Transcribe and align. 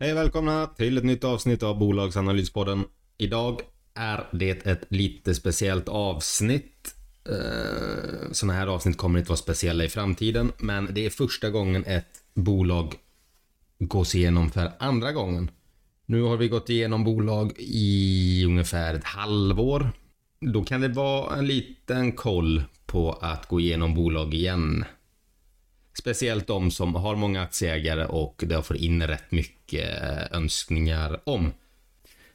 Hej 0.00 0.12
och 0.12 0.18
välkomna 0.18 0.66
till 0.66 0.98
ett 0.98 1.04
nytt 1.04 1.24
avsnitt 1.24 1.62
av 1.62 1.78
Bolagsanalyspodden. 1.78 2.84
Idag 3.16 3.60
är 3.94 4.26
det 4.32 4.66
ett 4.66 4.84
lite 4.88 5.34
speciellt 5.34 5.88
avsnitt. 5.88 6.94
Eh, 7.28 8.32
Sådana 8.32 8.58
här 8.58 8.66
avsnitt 8.66 8.96
kommer 8.96 9.18
inte 9.18 9.28
vara 9.28 9.36
speciella 9.36 9.84
i 9.84 9.88
framtiden, 9.88 10.52
men 10.58 10.94
det 10.94 11.06
är 11.06 11.10
första 11.10 11.50
gången 11.50 11.84
ett 11.84 12.22
bolag 12.34 12.94
gås 13.78 14.14
igenom 14.14 14.50
för 14.50 14.72
andra 14.78 15.12
gången. 15.12 15.50
Nu 16.06 16.22
har 16.22 16.36
vi 16.36 16.48
gått 16.48 16.70
igenom 16.70 17.04
bolag 17.04 17.52
i 17.58 18.44
ungefär 18.46 18.94
ett 18.94 19.04
halvår. 19.04 19.90
Då 20.40 20.64
kan 20.64 20.80
det 20.80 20.88
vara 20.88 21.36
en 21.36 21.46
liten 21.46 22.12
koll 22.12 22.62
på 22.86 23.12
att 23.12 23.48
gå 23.48 23.60
igenom 23.60 23.94
bolag 23.94 24.34
igen. 24.34 24.84
Speciellt 25.98 26.46
de 26.46 26.70
som 26.70 26.94
har 26.94 27.16
många 27.16 27.42
aktieägare 27.42 28.04
och 28.04 28.44
det 28.46 28.62
får 28.62 28.76
in 28.76 29.02
rätt 29.02 29.30
mycket 29.30 30.02
eh, 30.02 30.36
önskningar 30.36 31.20
om. 31.24 31.52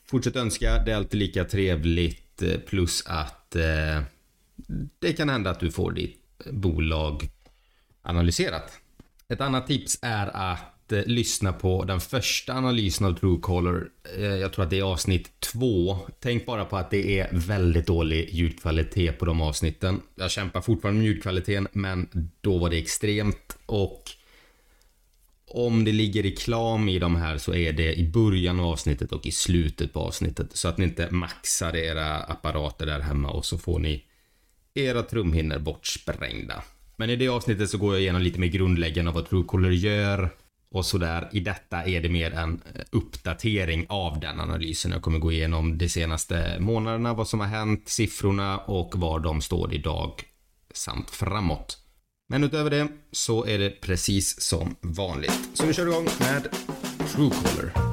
Fortsätt 0.06 0.36
önska, 0.36 0.84
det 0.84 0.92
är 0.92 0.96
alltid 0.96 1.20
lika 1.20 1.46
trevligt 1.46 2.42
eh, 2.42 2.58
plus 2.60 3.04
att 3.06 3.56
eh, 3.56 4.02
det 5.00 5.14
kan 5.14 5.30
hända 5.30 5.50
att 5.50 5.60
du 5.60 5.72
får 5.72 5.92
ditt 5.92 6.42
bolag 6.52 7.30
analyserat. 8.02 8.80
Ett 9.28 9.42
annat 9.42 9.68
tips 9.68 10.00
är 10.02 10.28
att 10.28 10.73
eh, 10.94 11.06
lyssna 11.06 11.54
på 11.54 11.84
den 11.84 12.00
första 12.00 12.54
analysen 12.54 13.08
av 13.08 13.14
Truecaller. 13.14 13.88
Eh, 14.18 14.24
jag 14.24 14.54
tror 14.54 14.64
att 14.64 14.70
det 14.70 14.80
är 14.80 14.84
avsnitt 14.84 15.40
två. 15.40 15.98
Tänk 16.20 16.46
bara 16.46 16.66
på 16.66 16.78
att 16.78 16.92
det 16.92 17.20
är 17.20 17.30
väldigt 17.32 17.88
dålig 17.88 18.30
ljudkvalitet 18.32 19.20
på 19.20 19.26
de 19.26 19.42
avsnitten. 19.42 20.02
Jag 20.16 20.32
kämpar 20.32 20.62
fortfarande 20.62 21.02
med 21.02 21.08
ljudkvaliteten, 21.08 21.68
men 21.72 22.10
då 22.42 22.58
var 22.58 22.70
det 22.70 22.78
extremt 22.78 23.58
och 23.66 24.04
om 25.48 25.86
det 25.86 25.92
ligger 25.92 26.24
reklam 26.24 26.90
i 26.90 27.00
de 27.00 27.16
här 27.16 27.38
så 27.38 27.54
är 27.54 27.74
det 27.74 27.94
i 27.94 28.10
början 28.10 28.60
av 28.60 28.66
avsnittet 28.66 29.12
och 29.12 29.26
i 29.26 29.32
slutet 29.32 29.94
på 29.94 30.00
avsnittet 30.00 30.48
så 30.54 30.68
att 30.68 30.78
ni 30.78 30.86
inte 30.86 31.12
maxar 31.12 31.76
era 31.76 32.18
apparater 32.18 32.86
där 32.86 33.00
hemma 33.00 33.30
och 33.30 33.46
så 33.46 33.58
får 33.58 33.80
ni 33.80 34.04
era 34.74 35.04
trumhinnor 35.04 35.60
bortsprängda. 35.60 36.64
Men 36.96 37.10
i 37.10 37.16
det 37.16 37.28
avsnittet 37.28 37.70
så 37.70 37.78
går 37.78 37.94
jag 37.94 38.02
igenom 38.02 38.22
lite 38.22 38.40
mer 38.40 38.48
grundläggande 38.48 39.10
av 39.10 39.16
vad 39.16 39.30
Truecaller 39.30 39.70
gör 39.70 40.30
och 40.74 40.86
sådär. 40.86 41.30
I 41.32 41.40
detta 41.40 41.84
är 41.84 42.02
det 42.02 42.10
mer 42.10 42.32
en 42.32 42.62
eh, 42.76 42.82
uppdatering 42.92 43.86
av 43.90 44.20
den 44.20 44.40
analysen. 44.40 44.92
Jag 44.92 45.02
kommer 45.02 45.20
gå 45.20 45.32
igenom 45.32 45.78
de 45.78 45.90
senaste 45.90 46.58
månaderna, 46.60 47.14
vad 47.14 47.28
som 47.28 47.40
har 47.40 47.48
hänt, 47.48 47.90
siffrorna 47.90 48.58
och 48.58 49.00
var 49.00 49.20
de 49.20 49.42
står 49.42 49.74
idag 49.74 50.12
samt 50.74 51.10
framåt. 51.10 51.78
Men 52.30 52.44
utöver 52.44 52.70
det 52.70 52.88
så 53.12 53.46
är 53.46 53.60
det 53.60 53.82
precis 53.82 54.42
som 54.42 54.76
vanligt. 54.82 55.50
Så 55.54 55.66
vi 55.66 55.74
kör 55.74 55.88
igång 55.88 56.08
med 56.20 56.48
Truecaller. 57.08 57.93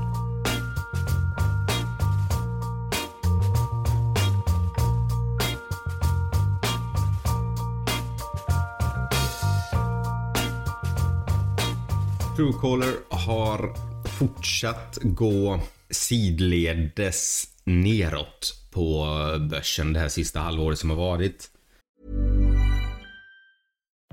Truecaller 12.41 12.95
har 13.09 13.75
fortsatt 14.19 14.99
gå 15.03 15.61
sidledes 15.91 17.49
neråt 17.65 18.55
på 18.71 19.07
börsen 19.51 19.93
det 19.93 20.01
här 20.01 20.09
sista 20.09 20.41
halvåret 20.41 20.79
som 20.79 20.91
har 20.91 20.97
varit. 20.97 21.51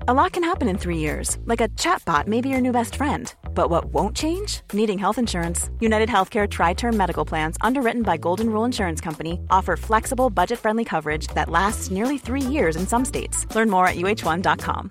A 0.08 0.12
lot 0.12 0.32
can 0.32 0.44
happen 0.44 0.68
in 0.68 0.78
three 0.78 0.98
years, 0.98 1.38
like 1.46 1.64
a 1.64 1.68
chatbot 1.68 2.26
may 2.26 2.40
be 2.40 2.48
your 2.48 2.60
new 2.60 2.72
best 2.72 2.96
friend. 2.96 3.34
But 3.54 3.70
what 3.70 3.84
won't 3.84 4.16
change? 4.16 4.60
Needing 4.72 4.98
health 4.98 5.18
insurance. 5.18 5.70
United 5.80 6.08
Healthcare 6.08 6.48
Tri 6.48 6.74
Term 6.74 6.96
Medical 6.96 7.28
Plans, 7.28 7.56
underwritten 7.60 8.02
by 8.02 8.18
Golden 8.18 8.50
Rule 8.50 8.66
Insurance 8.66 9.04
Company, 9.04 9.40
offer 9.50 9.76
flexible, 9.76 10.30
budget 10.30 10.58
friendly 10.58 10.84
coverage 10.84 11.28
that 11.34 11.48
lasts 11.48 11.90
nearly 11.90 12.18
three 12.18 12.52
years 12.54 12.76
in 12.76 12.86
some 12.86 13.04
states. 13.04 13.46
Learn 13.54 13.70
more 13.70 13.88
at 13.88 13.96
uh1.com. 13.96 14.90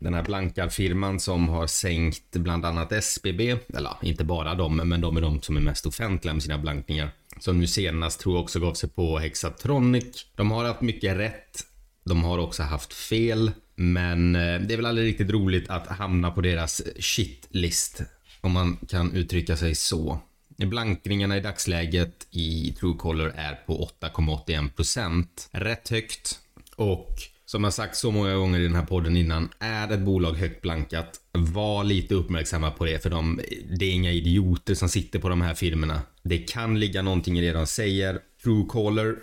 Den 0.00 0.14
här 0.14 0.22
blankarfirman 0.22 1.20
som 1.20 1.48
har 1.48 1.66
sänkt 1.66 2.36
bland 2.36 2.64
annat 2.64 2.92
SBB. 2.92 3.56
Eller 3.74 3.96
inte 4.02 4.24
bara 4.24 4.54
dem, 4.54 4.76
men 4.76 5.00
de 5.00 5.16
är 5.16 5.20
de 5.20 5.42
som 5.42 5.56
är 5.56 5.60
mest 5.60 5.86
offentliga 5.86 6.34
med 6.34 6.42
sina 6.42 6.58
blankningar. 6.58 7.10
Som 7.38 7.60
nu 7.60 7.66
senast 7.66 8.20
tror 8.20 8.34
jag 8.34 8.42
också 8.42 8.60
gav 8.60 8.74
sig 8.74 8.88
på 8.88 9.18
Hexatronic. 9.18 10.26
De 10.36 10.50
har 10.50 10.64
haft 10.64 10.80
mycket 10.80 11.16
rätt. 11.16 11.66
De 12.04 12.24
har 12.24 12.38
också 12.38 12.62
haft 12.62 12.92
fel. 12.92 13.50
Men 13.74 14.36
eh, 14.36 14.60
det 14.60 14.74
är 14.74 14.76
väl 14.76 14.86
aldrig 14.86 15.06
riktigt 15.06 15.30
roligt 15.30 15.70
att 15.70 15.86
hamna 15.86 16.30
på 16.30 16.40
deras 16.40 16.82
shitlist. 16.98 18.02
Om 18.40 18.52
man 18.52 18.76
kan 18.88 19.12
uttrycka 19.12 19.56
sig 19.56 19.74
så. 19.74 20.20
Blankningarna 20.56 21.36
i 21.36 21.40
dagsläget 21.40 22.26
i 22.30 22.74
Truecaller 22.80 23.32
är 23.36 23.54
på 23.66 23.90
8,81%. 24.00 25.26
Rätt 25.50 25.88
högt. 25.88 26.38
Och 26.76 27.29
som 27.50 27.64
jag 27.64 27.72
sagt 27.72 27.96
så 27.96 28.10
många 28.10 28.34
gånger 28.34 28.60
i 28.60 28.62
den 28.62 28.74
här 28.74 28.86
podden 28.86 29.16
innan, 29.16 29.48
är 29.58 29.92
ett 29.92 30.00
bolag 30.00 30.32
högt 30.32 30.62
blankat, 30.62 31.20
var 31.32 31.84
lite 31.84 32.14
uppmärksamma 32.14 32.70
på 32.70 32.84
det 32.84 33.02
för 33.02 33.10
de, 33.10 33.40
det 33.78 33.84
är 33.84 33.90
inga 33.90 34.10
idioter 34.10 34.74
som 34.74 34.88
sitter 34.88 35.18
på 35.18 35.28
de 35.28 35.40
här 35.40 35.54
firmorna. 35.54 36.02
Det 36.22 36.38
kan 36.38 36.80
ligga 36.80 37.02
någonting 37.02 37.38
i 37.38 37.40
det 37.40 37.52
de 37.52 37.66
säger. 37.66 38.18
Truecaller 38.42 39.16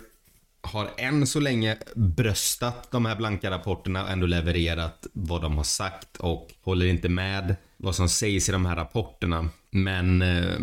har 0.60 0.90
än 0.96 1.26
så 1.26 1.40
länge 1.40 1.76
bröstat 1.94 2.90
de 2.90 3.06
här 3.06 3.16
blanka 3.16 3.50
rapporterna 3.50 4.04
och 4.04 4.10
ändå 4.10 4.26
levererat 4.26 5.06
vad 5.12 5.42
de 5.42 5.56
har 5.56 5.64
sagt 5.64 6.16
och 6.16 6.54
håller 6.62 6.86
inte 6.86 7.08
med 7.08 7.56
vad 7.76 7.94
som 7.94 8.08
sägs 8.08 8.48
i 8.48 8.52
de 8.52 8.66
här 8.66 8.76
rapporterna. 8.76 9.48
Men 9.70 10.22
eh, 10.22 10.58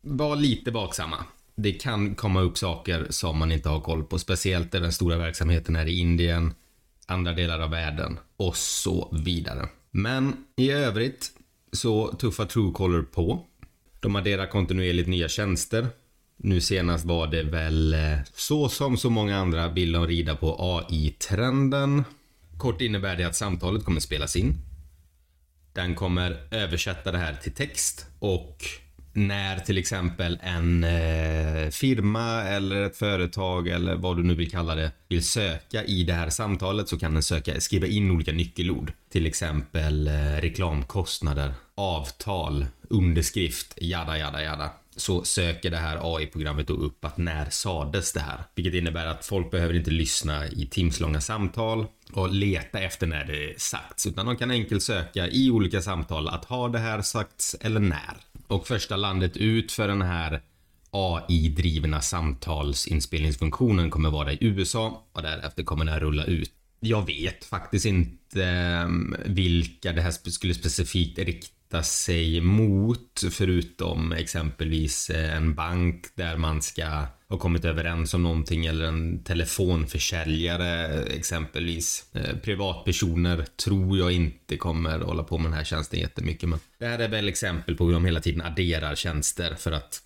var 0.00 0.36
lite 0.36 0.70
vaksamma 0.70 1.24
det 1.56 1.72
kan 1.72 2.14
komma 2.14 2.40
upp 2.40 2.58
saker 2.58 3.06
som 3.10 3.38
man 3.38 3.52
inte 3.52 3.68
har 3.68 3.80
koll 3.80 4.04
på. 4.04 4.18
Speciellt 4.18 4.74
i 4.74 4.78
den 4.78 4.92
stora 4.92 5.18
verksamheten 5.18 5.76
här 5.76 5.86
i 5.86 5.98
Indien, 5.98 6.54
andra 7.06 7.32
delar 7.32 7.60
av 7.60 7.70
världen 7.70 8.18
och 8.36 8.56
så 8.56 9.16
vidare. 9.24 9.68
Men 9.90 10.36
i 10.56 10.70
övrigt 10.70 11.30
så 11.72 12.12
tuffar 12.12 12.46
Truecaller 12.46 13.02
på. 13.02 13.46
De 14.00 14.16
adderar 14.16 14.46
kontinuerligt 14.46 15.08
nya 15.08 15.28
tjänster. 15.28 15.86
Nu 16.36 16.60
senast 16.60 17.04
var 17.04 17.26
det 17.26 17.42
väl 17.42 17.94
eh, 17.94 18.18
så 18.34 18.68
som 18.68 18.96
så 18.96 19.10
många 19.10 19.38
andra 19.38 19.68
vill 19.68 19.92
de 19.92 20.06
rida 20.06 20.36
på 20.36 20.56
AI-trenden. 20.58 22.04
Kort 22.58 22.80
innebär 22.80 23.16
det 23.16 23.24
att 23.24 23.36
samtalet 23.36 23.84
kommer 23.84 24.00
spelas 24.00 24.36
in. 24.36 24.54
Den 25.72 25.94
kommer 25.94 26.48
översätta 26.50 27.12
det 27.12 27.18
här 27.18 27.34
till 27.34 27.52
text 27.52 28.06
och 28.18 28.64
när 29.16 29.58
till 29.58 29.78
exempel 29.78 30.38
en 30.42 30.84
eh, 30.84 31.70
firma 31.70 32.42
eller 32.42 32.82
ett 32.82 32.96
företag 32.96 33.68
eller 33.68 33.94
vad 33.94 34.16
du 34.16 34.22
nu 34.22 34.34
vill 34.34 34.50
kalla 34.50 34.74
det 34.74 34.92
vill 35.08 35.24
söka 35.24 35.84
i 35.84 36.04
det 36.04 36.12
här 36.12 36.30
samtalet 36.30 36.88
så 36.88 36.98
kan 36.98 37.14
den 37.14 37.22
söka, 37.22 37.60
skriva 37.60 37.86
in 37.86 38.10
olika 38.10 38.32
nyckelord. 38.32 38.92
Till 39.12 39.26
exempel 39.26 40.08
eh, 40.08 40.12
reklamkostnader, 40.40 41.54
avtal, 41.74 42.66
underskrift, 42.90 43.74
jada 43.80 44.18
jada 44.18 44.42
jada 44.42 44.70
så 44.96 45.24
söker 45.24 45.70
det 45.70 45.76
här 45.76 46.16
AI-programmet 46.16 46.66
då 46.66 46.74
upp 46.74 47.04
att 47.04 47.18
när 47.18 47.50
sades 47.50 48.12
det 48.12 48.20
här? 48.20 48.40
Vilket 48.54 48.74
innebär 48.74 49.06
att 49.06 49.26
folk 49.26 49.50
behöver 49.50 49.74
inte 49.74 49.90
lyssna 49.90 50.46
i 50.46 50.66
timslånga 50.66 51.20
samtal 51.20 51.86
och 52.12 52.32
leta 52.32 52.80
efter 52.80 53.06
när 53.06 53.24
det 53.24 53.60
sagts, 53.60 54.06
utan 54.06 54.26
de 54.26 54.36
kan 54.36 54.50
enkelt 54.50 54.82
söka 54.82 55.28
i 55.28 55.50
olika 55.50 55.82
samtal 55.82 56.28
att 56.28 56.44
har 56.44 56.68
det 56.68 56.78
här 56.78 57.02
sagts 57.02 57.56
eller 57.60 57.80
när? 57.80 58.16
Och 58.54 58.66
första 58.66 58.96
landet 58.96 59.36
ut 59.36 59.72
för 59.72 59.88
den 59.88 60.02
här 60.02 60.42
AI-drivna 60.90 62.00
samtalsinspelningsfunktionen 62.00 63.90
kommer 63.90 64.10
vara 64.10 64.32
i 64.32 64.38
USA 64.40 65.06
och 65.12 65.22
därefter 65.22 65.62
kommer 65.64 65.84
den 65.84 66.00
rulla 66.00 66.24
ut. 66.24 66.52
Jag 66.80 67.06
vet 67.06 67.44
faktiskt 67.44 67.86
inte 67.86 68.44
ehm, 68.44 69.16
vilka 69.24 69.92
det 69.92 70.02
här 70.02 70.10
skulle 70.10 70.54
specifikt 70.54 71.18
rikta 71.74 71.82
sig 71.82 72.40
mot 72.40 73.22
förutom 73.30 74.12
exempelvis 74.12 75.10
eh, 75.10 75.36
en 75.36 75.54
bank 75.54 76.04
där 76.14 76.36
man 76.36 76.62
ska 76.62 77.06
ha 77.28 77.38
kommit 77.38 77.64
överens 77.64 78.14
om 78.14 78.22
någonting 78.22 78.66
eller 78.66 78.84
en 78.84 79.24
telefonförsäljare 79.24 81.02
exempelvis. 81.04 82.04
Eh, 82.12 82.36
privatpersoner 82.42 83.44
tror 83.64 83.98
jag 83.98 84.12
inte 84.12 84.56
kommer 84.56 84.98
hålla 84.98 85.22
på 85.22 85.38
med 85.38 85.46
den 85.46 85.58
här 85.58 85.64
tjänsten 85.64 86.00
jättemycket 86.00 86.48
men 86.48 86.58
det 86.78 86.86
här 86.86 86.98
är 86.98 87.08
väl 87.08 87.28
exempel 87.28 87.76
på 87.76 87.84
hur 87.84 87.92
de 87.92 88.04
hela 88.04 88.20
tiden 88.20 88.42
adderar 88.42 88.94
tjänster 88.94 89.54
för 89.54 89.72
att 89.72 90.02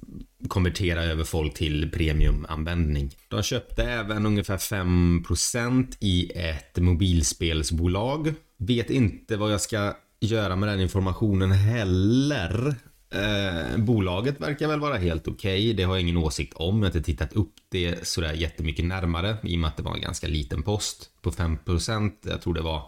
konvertera 0.48 1.04
över 1.04 1.24
folk 1.24 1.54
till 1.54 1.90
premiumanvändning. 1.90 3.10
De 3.28 3.42
köpte 3.42 3.82
även 3.82 4.26
ungefär 4.26 4.58
5% 4.58 5.96
i 6.00 6.30
ett 6.34 6.76
mobilspelsbolag. 6.76 8.34
Vet 8.58 8.90
inte 8.90 9.36
vad 9.36 9.52
jag 9.52 9.60
ska 9.60 9.94
göra 10.20 10.56
med 10.56 10.68
den 10.68 10.80
informationen 10.80 11.52
heller. 11.52 12.74
Eh, 13.10 13.78
bolaget 13.78 14.40
verkar 14.40 14.68
väl 14.68 14.80
vara 14.80 14.96
helt 14.96 15.28
okej. 15.28 15.60
Okay. 15.60 15.72
Det 15.72 15.82
har 15.82 15.94
jag 15.94 16.02
ingen 16.02 16.16
åsikt 16.16 16.54
om. 16.54 16.76
Jag 16.76 16.82
har 16.82 16.96
inte 16.96 17.02
tittat 17.02 17.32
upp 17.32 17.54
det 17.68 18.06
sådär 18.06 18.32
jättemycket 18.32 18.84
närmare 18.84 19.36
i 19.42 19.56
och 19.56 19.60
med 19.60 19.68
att 19.68 19.76
det 19.76 19.82
var 19.82 19.94
en 19.94 20.00
ganska 20.00 20.26
liten 20.26 20.62
post 20.62 21.10
på 21.22 21.30
5%. 21.30 22.12
Jag 22.22 22.42
tror 22.42 22.54
det 22.54 22.62
var 22.62 22.82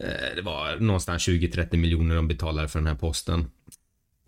eh, 0.00 0.34
det 0.36 0.42
var 0.42 0.76
någonstans 0.76 1.28
20-30 1.28 1.76
miljoner 1.76 2.16
de 2.16 2.28
betalade 2.28 2.68
för 2.68 2.78
den 2.78 2.88
här 2.88 2.94
posten. 2.94 3.50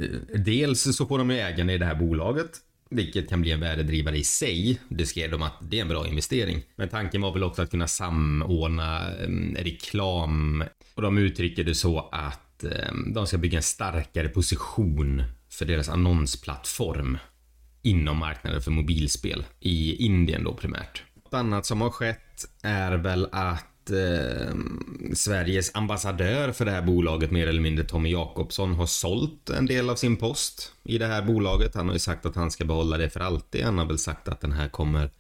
Eh, 0.03 0.39
dels 0.39 0.97
så 0.97 1.07
får 1.07 1.19
de 1.19 1.31
ju 1.31 1.37
ägarna 1.37 1.73
i 1.73 1.79
det 1.79 1.87
här 1.87 1.95
bolaget 1.95 2.61
vilket 2.91 3.29
kan 3.29 3.41
bli 3.41 3.51
en 3.51 3.61
värdedrivare 3.61 4.19
i 4.19 4.25
sig. 4.25 4.81
Det 4.89 5.07
skrev 5.07 5.31
de 5.31 5.43
att 5.43 5.55
det 5.61 5.79
är 5.79 5.83
en 5.83 5.89
bra 5.89 6.07
investering. 6.07 6.63
Men 6.77 6.89
tanken 6.89 7.21
var 7.21 7.33
väl 7.33 7.45
också 7.45 7.63
att 7.63 7.71
kunna 7.71 7.89
samordna 7.89 9.15
eh, 9.15 9.29
reklam 9.63 10.65
och 10.97 11.03
de 11.03 11.19
uttrycker 11.19 11.65
det 11.65 11.75
så 11.75 12.09
att 12.13 12.65
ehm, 12.65 13.13
de 13.13 13.27
ska 13.27 13.39
bygga 13.39 13.57
en 13.57 13.63
starkare 13.63 14.29
position 14.29 15.23
för 15.51 15.65
deras 15.65 15.89
annonsplattform 15.89 17.19
inom 17.83 18.19
marknaden 18.19 18.63
för 18.63 18.71
mobilspel 18.71 19.45
i 19.61 20.07
Indien 20.07 20.45
då 20.45 20.55
primärt. 20.55 21.03
Något 21.25 21.35
annat 21.35 21.67
som 21.67 21.81
har 21.81 21.91
skett 21.91 22.49
är 22.63 22.93
väl 22.93 23.29
att 23.33 23.91
eh, 23.91 24.55
Sveriges 25.15 25.75
ambassadör 25.75 26.53
för 26.53 26.65
det 26.65 26.71
här 26.71 26.83
bolaget, 26.83 27.31
mer 27.31 27.47
eller 27.47 27.61
mindre 27.61 27.85
Tommy 27.85 28.11
Jakobsson, 28.11 28.75
har 28.75 28.87
sålt 28.87 29.51
en 29.51 29.67
del 29.67 29.91
av 29.91 29.97
sin 29.97 30.17
post 30.17 30.73
i 30.85 30.99
det 30.99 31.07
här 31.07 31.23
bolaget. 31.23 31.75
Han 31.75 31.87
har 31.87 31.93
ju 31.93 31.99
sagt 31.99 32.27
att 32.27 32.35
han 32.35 32.51
ska 32.51 32.65
behålla 32.65 32.99
det 32.99 33.11
för 33.11 33.21
alltid. 33.21 33.65
Han 33.65 33.79
har 33.79 33.87
väl 33.87 33.99
sagt 33.99 34.29
att 34.29 34.41
den 34.41 34.53
här 34.53 34.69
kommer 34.69 35.11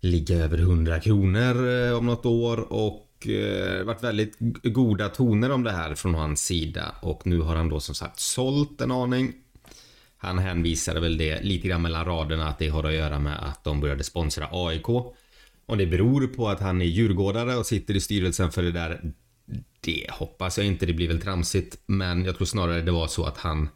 ligga 0.00 0.36
över 0.36 0.58
100 0.58 1.00
kronor 1.00 1.68
eh, 1.68 1.98
om 1.98 2.06
något 2.06 2.26
år 2.26 2.72
och 2.72 3.08
eh, 3.26 3.84
varit 3.84 4.04
väldigt 4.04 4.36
goda 4.62 5.08
toner 5.08 5.50
om 5.50 5.62
det 5.62 5.72
här 5.72 5.94
från 5.94 6.14
hans 6.14 6.44
sida 6.44 6.94
och 7.00 7.26
nu 7.26 7.40
har 7.40 7.56
han 7.56 7.68
då 7.68 7.80
som 7.80 7.94
sagt 7.94 8.20
sålt 8.20 8.80
en 8.80 8.90
aning. 8.90 9.32
Han 10.16 10.38
hänvisade 10.38 11.00
väl 11.00 11.18
det 11.18 11.42
lite 11.42 11.68
grann 11.68 11.82
mellan 11.82 12.04
raderna 12.04 12.48
att 12.48 12.58
det 12.58 12.68
har 12.68 12.84
att 12.84 12.94
göra 12.94 13.18
med 13.18 13.48
att 13.48 13.64
de 13.64 13.80
började 13.80 14.04
sponsra 14.04 14.48
AIK. 14.50 14.88
Och 15.66 15.76
det 15.76 15.86
beror 15.86 16.26
på 16.26 16.48
att 16.48 16.60
han 16.60 16.82
är 16.82 16.86
djurgårdare 16.86 17.56
och 17.56 17.66
sitter 17.66 17.96
i 17.96 18.00
styrelsen 18.00 18.52
för 18.52 18.62
det 18.62 18.72
där. 18.72 19.12
Det 19.80 20.06
hoppas 20.10 20.58
jag 20.58 20.66
inte, 20.66 20.86
det 20.86 20.92
blir 20.92 21.08
väl 21.08 21.20
tramsigt. 21.20 21.78
Men 21.86 22.24
jag 22.24 22.36
tror 22.36 22.46
snarare 22.46 22.82
det 22.82 22.90
var 22.90 23.06
så 23.06 23.24
att 23.24 23.38
han, 23.38 23.68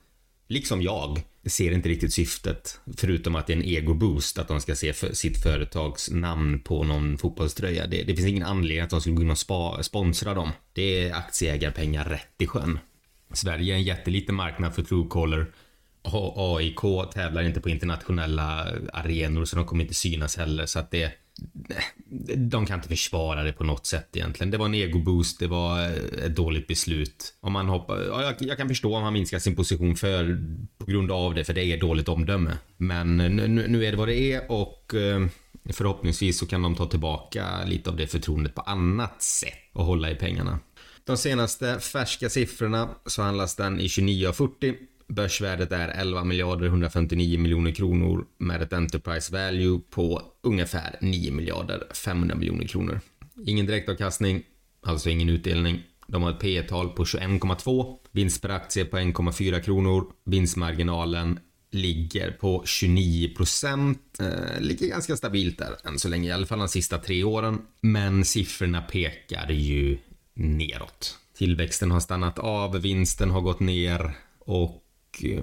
liksom 0.47 0.83
jag, 0.83 1.23
ser 1.47 1.73
inte 1.73 1.89
riktigt 1.89 2.13
syftet. 2.13 2.81
Förutom 2.97 3.37
att 3.37 3.47
det 3.47 3.53
är 3.53 3.57
en 3.57 3.65
ego-boost 3.65 4.39
att 4.39 4.49
de 4.49 4.61
ska 4.61 4.75
se 4.75 4.93
för 4.93 5.13
sitt 5.13 5.43
företags 5.43 6.11
namn 6.11 6.61
på 6.61 6.85
någon 6.85 7.19
fotbollströja. 7.19 7.87
Det, 7.87 8.03
det 8.03 8.17
finns 8.17 8.29
ingen 8.29 8.47
anledning 8.47 8.85
att 8.85 8.91
de 8.91 9.01
skulle 9.01 9.17
gå 9.17 9.23
in 9.23 9.31
och 9.31 9.39
spa, 9.39 9.83
sponsra 9.83 10.35
dem. 10.35 10.51
Det 10.73 11.01
är 11.01 11.15
aktieägarpengar 11.15 12.05
rätt 12.05 12.35
i 12.39 12.47
sjön. 12.47 12.79
Sverige 13.33 13.75
är 13.75 13.77
en 13.77 13.83
jätteliten 13.83 14.35
marknad 14.35 14.75
för 14.75 14.83
Truecaller. 14.83 15.47
AIK 16.37 17.13
tävlar 17.15 17.43
inte 17.43 17.61
på 17.61 17.69
internationella 17.69 18.69
arenor 18.93 19.45
så 19.45 19.57
de 19.57 19.65
kommer 19.65 19.83
inte 19.83 19.95
synas 19.95 20.37
heller 20.37 20.67
så 20.67 20.79
att 20.79 20.91
det 20.91 21.13
de 22.37 22.67
kan 22.67 22.79
inte 22.79 22.89
försvara 22.89 23.43
det 23.43 23.53
på 23.53 23.65
något 23.65 23.87
sätt 23.87 24.09
egentligen. 24.17 24.51
Det 24.51 24.59
var 24.59 24.67
en 24.67 24.75
egoboost, 24.75 25.39
det 25.39 25.47
var 25.47 25.81
eh, 25.81 26.25
ett 26.25 26.37
dåligt 26.37 26.67
beslut. 26.67 27.35
Om 27.41 27.53
man 27.53 27.69
hoppar, 27.69 27.99
ja, 27.99 28.23
jag, 28.23 28.35
jag, 28.39 28.57
kan 28.57 28.69
förstå 28.69 28.97
om 28.97 29.03
han 29.03 29.13
minskar 29.13 29.39
sin 29.39 29.57
position 29.57 29.97
för, 29.97 30.43
på 30.79 30.87
grund 30.87 31.13
av 31.13 31.35
det, 31.35 31.45
för 31.45 31.55
det 31.55 31.65
är 31.65 31.81
dåligt 31.81 32.09
omdöme. 32.09 32.59
Men 32.77 33.21
eh, 33.21 33.31
nu, 33.31 33.49
nu 33.69 33.85
är 33.85 33.91
det 33.91 33.97
vad 33.97 34.09
det 34.09 34.33
är 34.33 34.53
och 34.53 34.95
eh, 34.95 35.27
förhoppningsvis 35.73 36.39
så 36.39 36.47
kan 36.47 36.63
de 36.63 36.75
ta 36.75 36.87
tillbaka 36.87 37.65
lite 37.65 37.91
av 37.91 37.97
det 37.97 38.07
förtroendet 38.07 38.55
på 38.55 38.61
annat 38.61 39.23
sätt 39.23 39.59
och 39.73 39.85
hålla 39.85 40.11
i 40.11 40.15
pengarna. 40.15 40.59
De 41.05 41.17
senaste 41.17 41.81
färska 41.81 42.29
siffrorna 42.29 42.89
så 43.07 43.23
handlas 43.23 43.57
den 43.57 43.81
i 43.81 43.89
29 43.89 44.29
av 44.29 44.33
40 44.33 44.75
Börsvärdet 45.09 45.73
är 45.73 45.89
11 45.89 46.25
miljarder 46.25 46.67
159 46.67 47.39
miljoner 47.39 47.71
kronor 47.71 48.27
med 48.39 48.63
ett 48.63 48.73
Enterprise 48.73 49.33
Value 49.33 49.81
på 49.91 50.23
ungefär 50.43 50.99
9 51.01 51.33
miljarder 51.33 51.83
500 51.95 52.37
miljoner 52.37 52.67
kronor. 52.67 53.01
Ingen 53.47 53.67
direktavkastning, 53.67 54.43
alltså 54.83 55.11
ingen 55.11 55.29
utdelning. 55.29 55.83
De 56.07 56.23
har 56.23 56.31
ett 56.31 56.41
P 56.41 56.63
tal 56.63 56.89
på 56.89 57.05
21,2, 57.05 57.97
vinst 58.11 58.43
per 58.43 58.49
aktie 58.49 58.85
på 58.85 58.97
1,4 58.97 59.61
kronor. 59.61 60.07
Vinstmarginalen 60.25 61.39
ligger 61.71 62.31
på 62.31 62.63
29 62.67 63.35
procent. 63.35 64.21
Eh, 64.21 64.61
ligger 64.61 64.89
ganska 64.89 65.17
stabilt 65.17 65.59
där 65.59 65.77
än 65.85 65.99
så 65.99 66.09
länge, 66.09 66.29
i 66.29 66.33
alla 66.33 66.47
fall 66.47 66.59
de 66.59 66.69
sista 66.69 66.99
tre 66.99 67.25
åren. 67.25 67.59
Men 67.81 68.25
siffrorna 68.25 68.83
pekar 68.83 69.51
ju 69.51 69.99
neråt. 70.35 71.19
Tillväxten 71.37 71.91
har 71.91 72.01
stannat 72.01 72.39
av, 72.39 72.81
vinsten 72.81 73.31
har 73.31 73.41
gått 73.41 73.61
ner 73.61 74.17
och 74.39 74.83
Eh, 75.25 75.43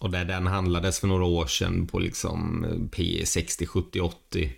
och 0.00 0.10
där 0.10 0.24
den 0.24 0.46
handlades 0.46 1.00
för 1.00 1.06
några 1.06 1.24
år 1.24 1.46
sedan 1.46 1.86
på 1.86 1.98
liksom 1.98 2.64
eh, 2.64 2.88
P 2.96 3.26
60, 3.26 3.66
70, 3.66 4.00
80. 4.00 4.52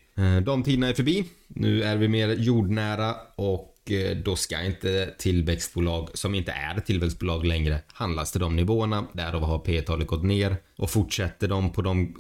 De 0.44 0.62
tiderna 0.62 0.88
är 0.88 0.94
förbi. 0.94 1.25
Nu 1.49 1.83
är 1.83 1.97
vi 1.97 2.09
mer 2.09 2.28
jordnära 2.28 3.14
och 3.37 3.90
eh, 3.90 4.16
då 4.16 4.37
ska 4.37 4.62
inte 4.62 5.14
tillväxtbolag 5.18 6.09
som 6.14 6.35
inte 6.35 6.52
är 6.52 6.80
tillväxtbolag 6.80 7.47
längre 7.47 7.80
handlas 7.87 8.33
till 8.33 8.40
de 8.40 8.56
nivåerna. 8.56 9.06
Därav 9.12 9.42
har 9.42 9.59
P-talet 9.59 10.06
gått 10.06 10.25
ner 10.25 10.56
och 10.76 10.90
fortsätter 10.90 11.49
de 11.49 11.73
på 11.73 11.83
de 11.83 12.14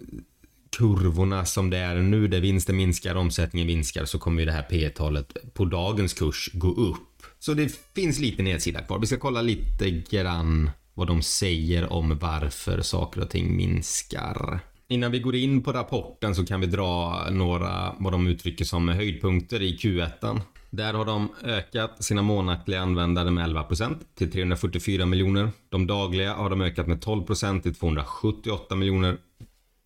kurvorna 0.78 1.44
som 1.44 1.70
det 1.70 1.78
är 1.78 1.94
nu 1.94 2.28
där 2.28 2.40
vinsten 2.40 2.76
minskar, 2.76 3.14
omsättningen 3.14 3.66
minskar 3.66 4.04
så 4.04 4.18
kommer 4.18 4.40
ju 4.40 4.46
det 4.46 4.52
här 4.52 4.62
P-talet 4.62 5.36
på 5.54 5.64
dagens 5.64 6.14
kurs 6.14 6.50
gå 6.52 6.68
upp. 6.68 7.22
Så 7.38 7.54
det 7.54 7.78
finns 7.94 8.18
lite 8.18 8.42
nedsida 8.42 8.82
kvar. 8.82 8.98
Vi 8.98 9.06
ska 9.06 9.16
kolla 9.16 9.42
lite 9.42 9.90
grann 9.90 10.70
vad 10.94 11.06
de 11.06 11.22
säger 11.22 11.92
om 11.92 12.18
varför 12.18 12.80
saker 12.80 13.20
och 13.20 13.30
ting 13.30 13.56
minskar. 13.56 14.60
Innan 14.88 15.12
vi 15.12 15.18
går 15.18 15.34
in 15.34 15.62
på 15.62 15.72
rapporten 15.72 16.34
så 16.34 16.46
kan 16.46 16.60
vi 16.60 16.66
dra 16.66 17.22
några 17.30 17.94
vad 17.98 18.12
de 18.12 18.26
uttrycker 18.26 18.64
som 18.64 18.88
höjdpunkter 18.88 19.62
i 19.62 19.76
Q1. 19.76 20.40
Där 20.70 20.94
har 20.94 21.04
de 21.04 21.28
ökat 21.42 22.04
sina 22.04 22.22
månatliga 22.22 22.80
användare 22.80 23.30
med 23.30 23.48
11% 23.48 23.96
till 24.14 24.32
344 24.32 25.06
miljoner. 25.06 25.50
De 25.68 25.86
dagliga 25.86 26.34
har 26.34 26.50
de 26.50 26.60
ökat 26.60 26.86
med 26.86 26.98
12% 26.98 27.62
till 27.62 27.74
278 27.74 28.76
miljoner. 28.76 29.16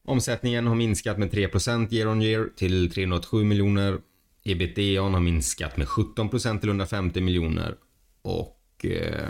Omsättningen 0.04 0.66
har 0.66 0.74
minskat 0.74 1.18
med 1.18 1.32
3% 1.32 1.94
year 1.94 2.08
on 2.08 2.22
year 2.22 2.48
till 2.56 2.90
387 2.90 3.44
miljoner. 3.44 3.98
Ebitda 4.44 5.02
har 5.02 5.20
minskat 5.20 5.76
med 5.76 5.86
17% 5.86 6.60
till 6.60 6.68
150 6.68 7.20
miljoner. 7.20 7.74
Och 8.22 8.84
eh, 8.84 9.28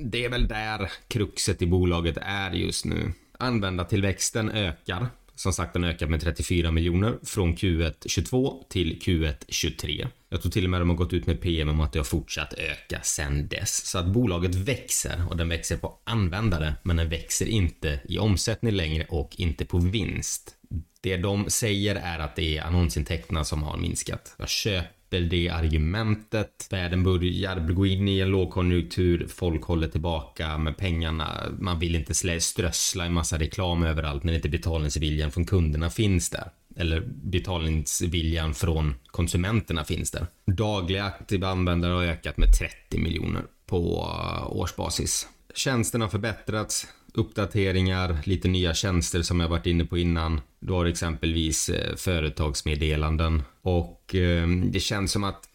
det 0.00 0.24
är 0.24 0.28
väl 0.28 0.48
där 0.48 0.90
kruxet 1.08 1.62
i 1.62 1.66
bolaget 1.66 2.18
är 2.22 2.50
just 2.50 2.84
nu. 2.84 3.12
Användartillväxten 3.38 4.50
ökar 4.50 5.06
Som 5.34 5.52
sagt, 5.52 5.72
den 5.72 5.84
ökar 5.84 6.06
med 6.06 6.20
34 6.20 6.70
miljoner 6.70 7.18
från 7.22 7.56
Q1 7.56 7.94
22 8.06 8.64
till 8.68 8.98
Q1 9.02 9.34
23. 9.48 10.08
Jag 10.28 10.42
tror 10.42 10.52
till 10.52 10.64
och 10.64 10.70
med 10.70 10.80
de 10.80 10.90
har 10.90 10.96
gått 10.96 11.12
ut 11.12 11.26
med 11.26 11.40
PM 11.40 11.68
om 11.68 11.80
att 11.80 11.92
det 11.92 11.98
har 11.98 12.04
fortsatt 12.04 12.52
öka 12.52 13.00
sen 13.02 13.48
dess. 13.48 13.86
Så 13.86 13.98
att 13.98 14.06
bolaget 14.06 14.54
växer 14.54 15.24
och 15.30 15.36
den 15.36 15.48
växer 15.48 15.76
på 15.76 15.98
användare, 16.04 16.74
men 16.82 16.96
den 16.96 17.08
växer 17.08 17.46
inte 17.46 18.00
i 18.08 18.18
omsättning 18.18 18.72
längre 18.72 19.06
och 19.08 19.34
inte 19.38 19.64
på 19.64 19.78
vinst. 19.78 20.56
Det 21.00 21.16
de 21.16 21.50
säger 21.50 21.96
är 21.96 22.18
att 22.18 22.36
det 22.36 22.58
är 22.58 22.62
annonsintäkterna 22.62 23.44
som 23.44 23.62
har 23.62 23.76
minskat. 23.76 24.34
Jag 24.38 24.48
köper 24.48 24.99
det 25.18 25.48
argumentet. 25.48 26.66
Världen 26.70 27.02
börjar 27.02 27.72
gå 27.72 27.86
in 27.86 28.08
i 28.08 28.20
en 28.20 28.28
lågkonjunktur, 28.28 29.26
folk 29.28 29.64
håller 29.64 29.88
tillbaka 29.88 30.58
med 30.58 30.76
pengarna. 30.76 31.44
Man 31.58 31.78
vill 31.78 31.94
inte 31.94 32.40
strössla 32.40 33.04
en 33.04 33.12
massa 33.12 33.38
reklam 33.38 33.82
överallt 33.82 34.24
när 34.24 34.32
inte 34.32 34.48
betalningsviljan 34.48 35.30
från 35.30 35.44
kunderna 35.44 35.90
finns 35.90 36.30
där. 36.30 36.50
Eller 36.76 37.00
betalningsviljan 37.22 38.54
från 38.54 38.94
konsumenterna 39.06 39.84
finns 39.84 40.10
där. 40.10 40.26
Dagliga 40.46 41.04
aktiva 41.04 41.48
användare 41.48 41.92
har 41.92 42.04
ökat 42.04 42.36
med 42.36 42.48
30 42.58 42.98
miljoner 42.98 43.42
på 43.66 44.06
årsbasis. 44.48 45.26
Tjänsten 45.54 46.00
har 46.00 46.08
förbättrats, 46.08 46.86
uppdateringar, 47.14 48.18
lite 48.24 48.48
nya 48.48 48.74
tjänster 48.74 49.22
som 49.22 49.40
jag 49.40 49.48
varit 49.48 49.66
inne 49.66 49.84
på 49.84 49.98
innan. 49.98 50.40
Du 50.60 50.72
har 50.72 50.86
exempelvis 50.86 51.68
eh, 51.68 51.96
företagsmeddelanden 51.96 53.42
och 53.62 54.14
ehm, 54.14 54.72
det 54.72 54.80
känns 54.80 55.12
som 55.12 55.24
att 55.24 55.46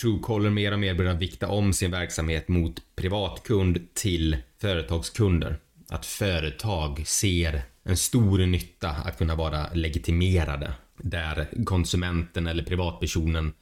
Truecaller 0.00 0.50
mer 0.50 0.72
och 0.72 0.78
mer 0.78 0.94
börjar 0.94 1.14
vikta 1.14 1.48
om 1.48 1.72
sin 1.72 1.90
verksamhet 1.90 2.48
mot 2.48 2.82
privatkund 2.96 3.94
till 3.94 4.36
företagskunder. 4.60 5.56
Att 5.88 6.06
företag 6.06 7.02
ser 7.06 7.62
en 7.84 7.96
stor 7.96 8.38
nytta 8.38 8.88
att 8.88 9.18
kunna 9.18 9.34
vara 9.34 9.66
legitimerade 9.72 10.72
där 10.96 11.64
konsumenten 11.64 12.46
eller 12.46 12.62
privatpersonen 12.62 13.52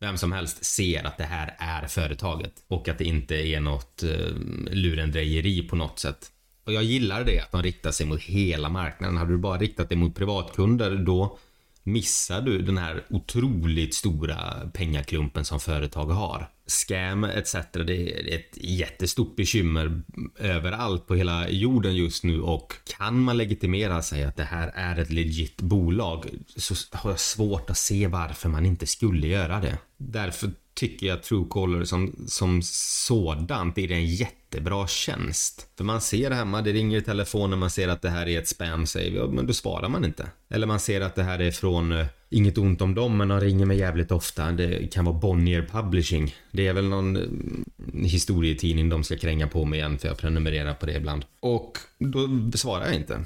vem 0.00 0.16
som 0.16 0.32
helst 0.32 0.64
ser 0.64 1.06
att 1.06 1.18
det 1.18 1.24
här 1.24 1.56
är 1.58 1.86
företaget 1.86 2.52
och 2.68 2.88
att 2.88 2.98
det 2.98 3.04
inte 3.04 3.34
är 3.34 3.60
något 3.60 4.02
eh, 4.02 4.34
lurendrejeri 4.70 5.62
på 5.62 5.76
något 5.76 5.98
sätt. 5.98 6.30
Och 6.64 6.72
jag 6.72 6.82
gillar 6.82 7.24
det, 7.24 7.40
att 7.40 7.52
de 7.52 7.62
riktar 7.62 7.90
sig 7.90 8.06
mot 8.06 8.20
hela 8.20 8.68
marknaden. 8.68 9.16
Hade 9.16 9.32
du 9.32 9.38
bara 9.38 9.58
riktat 9.58 9.88
dig 9.88 9.98
mot 9.98 10.14
privatkunder 10.14 10.96
då 10.96 11.38
missar 11.82 12.40
du 12.40 12.62
den 12.62 12.78
här 12.78 13.04
otroligt 13.10 13.94
stora 13.94 14.70
pengaklumpen 14.74 15.44
som 15.44 15.60
företag 15.60 16.06
har. 16.06 16.50
Scam 16.66 17.24
etc. 17.24 17.56
Det 17.72 18.12
är 18.12 18.34
ett 18.34 18.58
jättestort 18.60 19.36
bekymmer 19.36 20.02
överallt 20.38 21.06
på 21.06 21.14
hela 21.14 21.48
jorden 21.48 21.96
just 21.96 22.24
nu 22.24 22.40
och 22.40 22.72
kan 22.98 23.20
man 23.20 23.36
legitimera 23.36 24.02
sig 24.02 24.24
att 24.24 24.36
det 24.36 24.44
här 24.44 24.72
är 24.74 24.98
ett 24.98 25.10
legit 25.10 25.60
bolag 25.60 26.26
så 26.56 26.74
har 26.92 27.10
jag 27.10 27.20
svårt 27.20 27.70
att 27.70 27.78
se 27.78 28.06
varför 28.06 28.48
man 28.48 28.66
inte 28.66 28.86
skulle 28.86 29.26
göra 29.26 29.60
det. 29.60 29.78
Därför 30.02 30.50
tycker 30.74 31.06
jag 31.06 31.22
Truecaller 31.22 31.84
som, 31.84 32.24
som 32.26 32.60
sådant 32.62 33.78
är 33.78 33.92
en 33.92 34.06
jättebra 34.06 34.86
tjänst. 34.86 35.66
För 35.76 35.84
man 35.84 36.00
ser 36.00 36.30
hemma, 36.30 36.62
det 36.62 36.72
ringer 36.72 36.98
i 36.98 37.02
telefonen, 37.02 37.58
man 37.58 37.70
ser 37.70 37.88
att 37.88 38.02
det 38.02 38.10
här 38.10 38.28
är 38.28 38.38
ett 38.38 38.48
spam 38.48 38.86
ja 38.94 39.26
men 39.26 39.46
då 39.46 39.52
svarar 39.52 39.88
man 39.88 40.04
inte. 40.04 40.26
Eller 40.50 40.66
man 40.66 40.80
ser 40.80 41.00
att 41.00 41.14
det 41.14 41.22
här 41.22 41.38
är 41.38 41.50
från, 41.50 41.92
eh, 41.92 42.06
inget 42.30 42.58
ont 42.58 42.82
om 42.82 42.94
dem, 42.94 43.16
men 43.16 43.28
de 43.28 43.40
ringer 43.40 43.66
mig 43.66 43.78
jävligt 43.78 44.12
ofta. 44.12 44.52
Det 44.52 44.92
kan 44.92 45.04
vara 45.04 45.18
Bonnier 45.18 45.68
Publishing. 45.72 46.34
Det 46.50 46.66
är 46.66 46.72
väl 46.72 46.88
någon 46.88 47.16
mm, 47.16 47.64
historietidning 48.04 48.88
de 48.88 49.04
ska 49.04 49.16
kränga 49.16 49.48
på 49.48 49.64
mig 49.64 49.78
igen, 49.78 49.98
för 49.98 50.08
jag 50.08 50.18
prenumererar 50.18 50.74
på 50.74 50.86
det 50.86 50.96
ibland. 50.96 51.24
Och 51.40 51.78
då 51.98 52.58
svarar 52.58 52.86
jag 52.86 52.94
inte. 52.94 53.24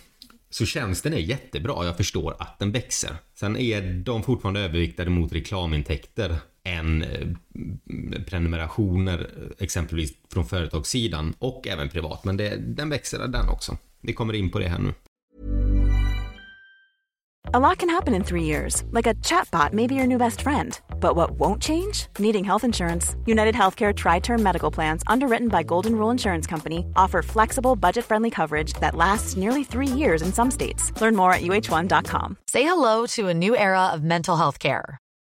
Så 0.51 0.67
tjänsten 0.67 1.15
är 1.15 1.19
jättebra, 1.19 1.85
jag 1.85 1.97
förstår 1.97 2.37
att 2.39 2.59
den 2.59 2.73
växer. 2.73 3.17
Sen 3.35 3.57
är 3.57 3.83
de 3.83 4.23
fortfarande 4.23 4.61
överviktade 4.61 5.11
mot 5.11 5.33
reklamintäkter 5.33 6.37
än 6.65 7.03
eh, 7.03 7.29
prenumerationer 8.27 9.31
exempelvis 9.59 10.13
från 10.33 10.45
företagssidan 10.45 11.35
och 11.39 11.69
även 11.69 11.89
privat. 11.89 12.25
Men 12.25 12.37
det, 12.37 12.57
den 12.57 12.91
växer 12.91 13.19
den 13.29 13.49
också. 13.49 13.77
Vi 14.01 14.13
kommer 14.13 14.33
in 14.33 14.51
på 14.51 14.59
det 14.59 14.69
här 14.69 14.79
nu. 14.79 14.95
A 17.53 17.61
lot 17.61 17.79
can 17.79 17.91
happen 17.91 18.15
in 18.15 18.25
three 18.25 18.43
years, 18.43 18.83
like 18.91 19.07
a 19.07 19.15
chatbot 19.17 19.75
may 19.75 19.87
be 19.87 19.95
your 19.95 20.07
new 20.07 20.17
best 20.17 20.41
friend. 20.41 20.81
But 20.99 21.15
what 21.15 21.33
won't 21.33 21.63
change? 21.63 22.09
Needing 22.19 22.43
health 22.43 22.65
insurance. 22.65 23.15
United 23.27 23.55
Healthcare 23.55 23.95
Tri 23.95 24.19
Term 24.19 24.43
Medical 24.43 24.71
Plans, 24.71 25.03
underwritten 25.07 25.49
by 25.49 25.63
Golden 25.63 25.95
Rule 25.95 26.11
Insurance 26.11 26.47
Company, 26.47 26.87
offer 26.97 27.23
flexible, 27.23 27.77
budget 27.77 28.07
friendly 28.07 28.31
coverage 28.31 28.73
that 28.81 28.97
lasts 28.97 29.37
nearly 29.37 29.63
three 29.63 29.87
years 29.87 30.23
in 30.23 30.33
some 30.33 30.51
states. 30.51 30.91
Learn 31.01 31.15
more 31.15 31.35
at 31.35 31.43
uh1.com. 31.43 32.39
Say 32.47 32.63
hello 32.63 33.05
to 33.09 33.29
a 33.29 33.35
new 33.35 33.55
era 33.55 33.89
of 33.89 34.03
mental 34.03 34.37
health 34.37 34.59
care. 34.59 34.99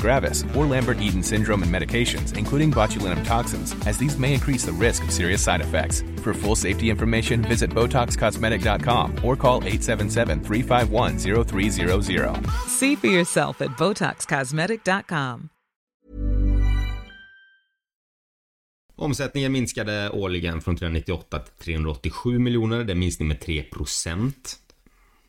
gravis, 0.00 0.44
or 0.56 0.66
Lambert-Eaton 0.66 1.22
syndrome 1.22 1.62
and 1.62 1.72
medications, 1.72 2.36
including 2.36 2.72
botulinum 2.72 3.24
toxins, 3.24 3.76
as 3.86 3.98
these 3.98 4.18
may 4.18 4.34
increase 4.34 4.66
the 4.66 4.72
risk 4.72 5.04
of 5.04 5.12
serious 5.12 5.42
side 5.42 5.60
effects. 5.60 6.02
For 6.22 6.34
full 6.34 6.56
safety 6.56 6.90
information, 6.90 7.42
visit 7.42 7.70
BotoxCosmetic.com 7.70 9.24
or 9.24 9.36
call 9.36 9.60
877-351-0300. 9.62 12.50
See 12.68 12.96
for 12.96 13.08
yourself 13.08 13.60
at 13.60 13.70
BotoxCosmetic.com. 13.78 15.50
Omsättningen 19.00 19.52
minskade 19.52 20.10
årligen 20.10 20.60
från 20.60 20.76
398 20.76 21.38
till 21.38 21.64
387 21.64 22.38
miljoner. 22.38 22.84
Det 22.84 22.90
är 22.90 22.94
en 22.94 22.98
minskning 22.98 23.28
med 23.28 23.40
3 23.40 23.64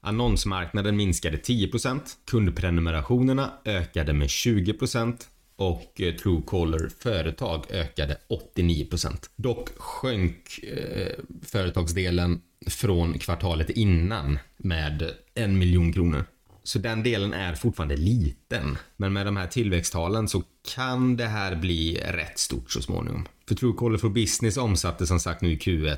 Annonsmarknaden 0.01 0.97
minskade 0.97 1.37
10% 1.37 1.99
Kundprenumerationerna 2.25 3.53
ökade 3.65 4.13
med 4.13 4.27
20% 4.27 5.15
och 5.55 6.01
eh, 6.01 6.15
Truecaller 6.15 6.89
företag 6.99 7.65
ökade 7.69 8.17
89% 8.53 9.29
Dock 9.35 9.69
sjönk 9.77 10.59
eh, 10.63 11.13
företagsdelen 11.41 12.41
från 12.67 13.19
kvartalet 13.19 13.69
innan 13.69 14.39
med 14.57 15.11
en 15.35 15.59
miljon 15.59 15.93
kronor. 15.93 16.25
Så 16.63 16.79
den 16.79 17.03
delen 17.03 17.33
är 17.33 17.55
fortfarande 17.55 17.97
liten. 17.97 18.77
Men 18.97 19.13
med 19.13 19.25
de 19.25 19.37
här 19.37 19.47
tillväxttalen 19.47 20.27
så 20.27 20.43
kan 20.75 21.17
det 21.17 21.27
här 21.27 21.55
bli 21.55 22.01
rätt 22.05 22.39
stort 22.39 22.71
så 22.71 22.81
småningom. 22.81 23.25
För 23.47 23.55
Truecaller 23.55 23.97
for 23.97 24.09
Business 24.09 24.57
omsatte 24.57 25.07
som 25.07 25.19
sagt 25.19 25.41
nu 25.41 25.51
i 25.51 25.57
Q1 25.57 25.97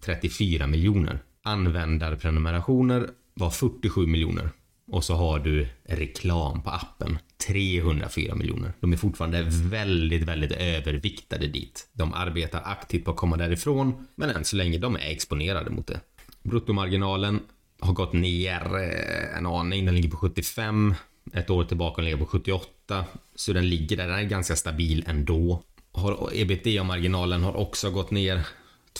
34 0.00 0.66
miljoner. 0.66 1.18
Användarprenumerationer 1.42 3.10
var 3.34 3.50
47 3.50 4.06
miljoner. 4.06 4.50
Och 4.86 5.04
så 5.04 5.14
har 5.14 5.38
du 5.38 5.68
reklam 5.84 6.62
på 6.62 6.70
appen. 6.70 7.18
304 7.46 8.34
miljoner. 8.34 8.72
De 8.80 8.92
är 8.92 8.96
fortfarande 8.96 9.42
väldigt, 9.48 10.22
väldigt 10.22 10.52
överviktade 10.52 11.46
dit. 11.46 11.88
De 11.92 12.14
arbetar 12.14 12.62
aktivt 12.64 13.04
på 13.04 13.10
att 13.10 13.16
komma 13.16 13.36
därifrån, 13.36 14.06
men 14.14 14.30
än 14.30 14.44
så 14.44 14.56
länge 14.56 14.78
de 14.78 14.96
är 14.96 15.10
exponerade 15.10 15.70
mot 15.70 15.86
det. 15.86 16.00
Bruttomarginalen 16.42 17.40
har 17.80 17.92
gått 17.92 18.12
ner 18.12 18.76
eh, 18.76 19.38
en 19.38 19.46
aning. 19.46 19.86
Den 19.86 19.94
ligger 19.94 20.10
på 20.10 20.16
75. 20.16 20.94
Ett 21.32 21.50
år 21.50 21.64
tillbaka 21.64 21.96
den 21.96 22.04
ligger 22.04 22.18
på 22.18 22.26
78. 22.26 23.04
Så 23.34 23.52
den 23.52 23.68
ligger 23.68 23.96
där. 23.96 24.08
Den 24.08 24.18
är 24.18 24.22
ganska 24.22 24.56
stabil 24.56 25.04
ändå. 25.06 25.62
Ebitda-marginalen 26.32 27.42
har 27.42 27.56
också 27.56 27.90
gått 27.90 28.10
ner 28.10 28.46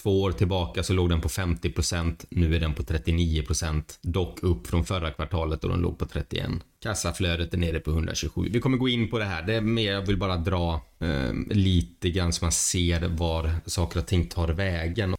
Två 0.03 0.23
år 0.23 0.33
tillbaka 0.33 0.83
så 0.83 0.93
låg 0.93 1.09
den 1.09 1.21
på 1.21 1.29
50%, 1.29 2.27
nu 2.29 2.57
är 2.57 2.61
den 2.61 2.75
på 2.75 2.83
39%. 2.83 3.83
Dock 4.03 4.43
upp 4.43 4.67
från 4.67 4.85
förra 4.85 5.11
kvartalet 5.11 5.61
då 5.61 5.69
den 5.69 5.81
låg 5.81 5.99
på 5.99 6.05
31%. 6.05 6.61
Kassaflödet 6.83 7.55
är 7.55 7.59
nere 7.59 7.81
på 7.81 7.91
127. 7.91 8.49
Vi 8.51 8.61
kommer 8.61 8.79
gå 8.79 8.89
in 8.89 9.11
på 9.11 9.19
det 9.19 9.25
här. 9.25 9.43
Det 9.43 9.55
är 9.55 9.61
mer, 9.61 9.93
jag 9.93 10.07
vill 10.07 10.17
bara 10.17 10.37
dra 10.37 10.81
eh, 10.99 11.33
lite 11.51 12.11
grann 12.11 12.33
så 12.33 12.45
man 12.45 12.53
ser 12.53 13.09
var 13.09 13.51
saker 13.67 14.01
och 14.01 14.07
ting 14.07 14.27
tar 14.27 14.49
vägen. 14.49 15.15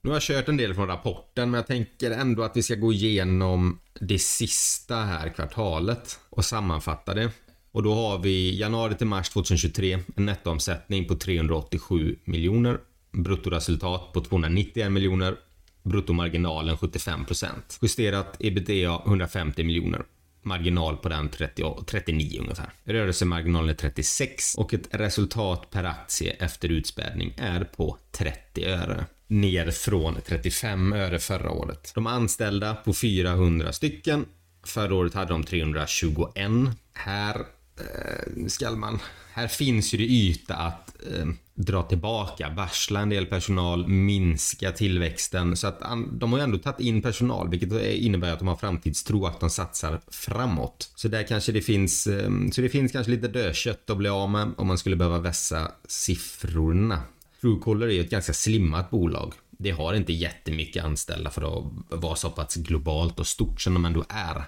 Nu 0.00 0.10
har 0.10 0.16
jag 0.16 0.22
kört 0.22 0.48
en 0.48 0.56
del 0.56 0.74
från 0.74 0.86
rapporten, 0.86 1.50
men 1.50 1.58
jag 1.58 1.66
tänker 1.66 2.10
ändå 2.10 2.42
att 2.42 2.56
vi 2.56 2.62
ska 2.62 2.74
gå 2.74 2.92
igenom 2.92 3.80
det 4.00 4.18
sista 4.18 4.96
här 4.96 5.28
kvartalet 5.28 6.18
och 6.30 6.44
sammanfatta 6.44 7.14
det. 7.14 7.30
Och 7.72 7.82
då 7.82 7.94
har 7.94 8.18
vi 8.18 8.58
januari 8.58 8.94
till 8.94 9.06
mars 9.06 9.28
2023 9.28 9.98
en 10.16 10.26
nettoomsättning 10.26 11.04
på 11.04 11.14
387 11.14 12.16
miljoner 12.24 12.78
bruttoresultat 13.12 14.12
på 14.12 14.20
291 14.20 14.92
miljoner, 14.92 15.36
bruttomarginalen 15.82 16.76
75% 16.76 17.48
Justerat 17.82 18.36
ebitda 18.40 19.02
150 19.06 19.64
miljoner. 19.64 20.02
Marginal 20.42 20.96
på 20.96 21.08
den 21.08 21.28
30, 21.28 21.84
39 21.86 22.40
ungefär. 22.40 22.72
Rörelsemarginalen 22.84 23.70
är 23.70 23.74
36 23.74 24.54
och 24.54 24.74
ett 24.74 24.88
resultat 24.90 25.70
per 25.70 25.84
aktie 25.84 26.32
efter 26.32 26.68
utspädning 26.68 27.34
är 27.36 27.64
på 27.64 27.98
30 28.10 28.64
öre. 28.64 29.06
Ner 29.26 29.70
från 29.70 30.16
35 30.26 30.92
öre 30.92 31.18
förra 31.18 31.50
året. 31.50 31.92
De 31.94 32.06
anställda 32.06 32.74
på 32.74 32.92
400 32.92 33.72
stycken. 33.72 34.26
Förra 34.64 34.94
året 34.94 35.14
hade 35.14 35.32
de 35.32 35.44
321. 35.44 36.50
Här 36.92 37.36
eh, 37.76 38.46
ska 38.46 38.70
man... 38.70 38.98
Här 39.32 39.48
finns 39.48 39.94
ju 39.94 39.98
det 39.98 40.04
yta 40.04 40.54
att 40.54 40.96
eh, 41.06 41.26
dra 41.58 41.82
tillbaka, 41.82 42.52
varsla 42.56 43.00
en 43.00 43.08
del 43.08 43.26
personal, 43.26 43.88
minska 43.88 44.72
tillväxten. 44.72 45.56
Så 45.56 45.66
att 45.66 45.82
de 46.12 46.32
har 46.32 46.38
ju 46.38 46.44
ändå 46.44 46.58
tagit 46.58 46.80
in 46.80 47.02
personal, 47.02 47.48
vilket 47.48 47.72
innebär 47.82 48.32
att 48.32 48.38
de 48.38 48.48
har 48.48 48.56
framtidstro 48.56 49.26
att 49.26 49.40
de 49.40 49.50
satsar 49.50 50.00
framåt. 50.08 50.92
Så 50.94 51.08
där 51.08 51.22
kanske 51.22 51.52
det 51.52 51.60
finns, 51.60 52.06
ehm, 52.06 52.52
så 52.52 52.60
det 52.60 52.68
finns 52.68 52.92
kanske 52.92 53.10
lite 53.10 53.28
dödkött 53.28 53.90
att 53.90 53.96
bli 53.96 54.08
av 54.08 54.30
med 54.30 54.50
om 54.56 54.66
man 54.66 54.78
skulle 54.78 54.96
behöva 54.96 55.18
vässa 55.18 55.72
siffrorna. 55.88 57.02
Truecaller 57.40 57.86
är 57.86 57.92
ju 57.92 58.00
ett 58.00 58.10
ganska 58.10 58.32
slimmat 58.32 58.90
bolag. 58.90 59.34
Det 59.50 59.70
har 59.70 59.94
inte 59.94 60.12
jättemycket 60.12 60.84
anställda 60.84 61.30
för 61.30 61.42
att 61.42 62.00
vara 62.00 62.16
så 62.16 62.30
pass 62.30 62.54
globalt 62.54 63.20
och 63.20 63.26
stort 63.26 63.60
som 63.60 63.74
de 63.74 63.84
ändå 63.84 64.04
är. 64.08 64.44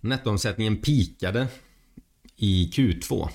Nettoomsättningen 0.00 0.76
pikade 0.76 1.46
i 2.36 2.70
Q2 2.74 3.28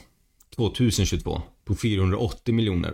2022 0.56 1.42
på 1.66 1.76
480 1.76 2.54
miljoner 2.54 2.94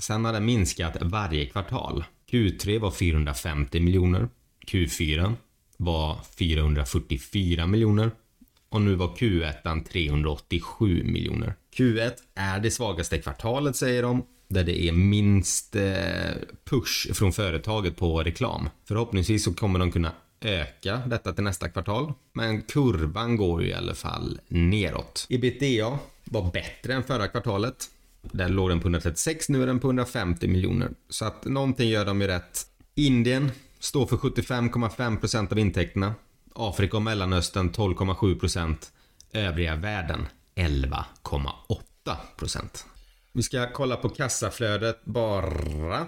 Sen 0.00 0.24
har 0.24 0.32
den 0.32 0.44
minskat 0.44 0.96
varje 1.00 1.46
kvartal. 1.46 2.04
Q3 2.30 2.78
var 2.78 2.90
450 2.90 3.80
miljoner. 3.80 4.28
Q4 4.66 5.34
var 5.76 6.18
444 6.38 7.66
miljoner. 7.66 8.10
Och 8.68 8.82
nu 8.82 8.94
var 8.94 9.08
Q1 9.08 9.84
387 9.84 11.04
miljoner. 11.04 11.54
Q1 11.76 12.12
är 12.34 12.60
det 12.60 12.70
svagaste 12.70 13.18
kvartalet 13.18 13.76
säger 13.76 14.02
de. 14.02 14.24
Där 14.48 14.64
det 14.64 14.82
är 14.82 14.92
minst 14.92 15.76
eh, 15.76 15.82
push 16.64 17.12
från 17.12 17.32
företaget 17.32 17.96
på 17.96 18.22
reklam. 18.22 18.68
Förhoppningsvis 18.84 19.44
så 19.44 19.54
kommer 19.54 19.78
de 19.78 19.92
kunna 19.92 20.12
öka 20.40 21.02
detta 21.06 21.32
till 21.32 21.44
nästa 21.44 21.68
kvartal. 21.68 22.12
Men 22.32 22.62
kurvan 22.62 23.36
går 23.36 23.62
ju 23.62 23.68
i 23.68 23.74
alla 23.74 23.94
fall 23.94 24.40
neråt. 24.48 25.26
Ebitda 25.30 25.98
var 26.24 26.52
bättre 26.52 26.94
än 26.94 27.04
förra 27.04 27.28
kvartalet. 27.28 27.88
Där 28.22 28.48
låg 28.48 28.68
den 28.68 28.80
på 28.80 28.84
136, 28.84 29.48
nu 29.48 29.62
är 29.62 29.66
den 29.66 29.80
på 29.80 29.88
150 29.88 30.48
miljoner. 30.48 30.90
Så 31.08 31.24
att 31.24 31.44
någonting 31.44 31.88
gör 31.88 32.04
de 32.04 32.20
ju 32.20 32.26
rätt. 32.26 32.66
Indien 32.94 33.50
står 33.78 34.06
för 34.06 34.16
75,5% 34.16 35.52
av 35.52 35.58
intäkterna. 35.58 36.14
Afrika 36.54 36.96
och 36.96 37.02
Mellanöstern 37.02 37.70
12,7%. 37.70 38.76
Övriga 39.32 39.76
världen 39.76 40.26
11,8%. 40.54 42.84
Vi 43.32 43.42
ska 43.42 43.72
kolla 43.72 43.96
på 43.96 44.08
kassaflödet 44.08 45.04
bara. 45.04 46.06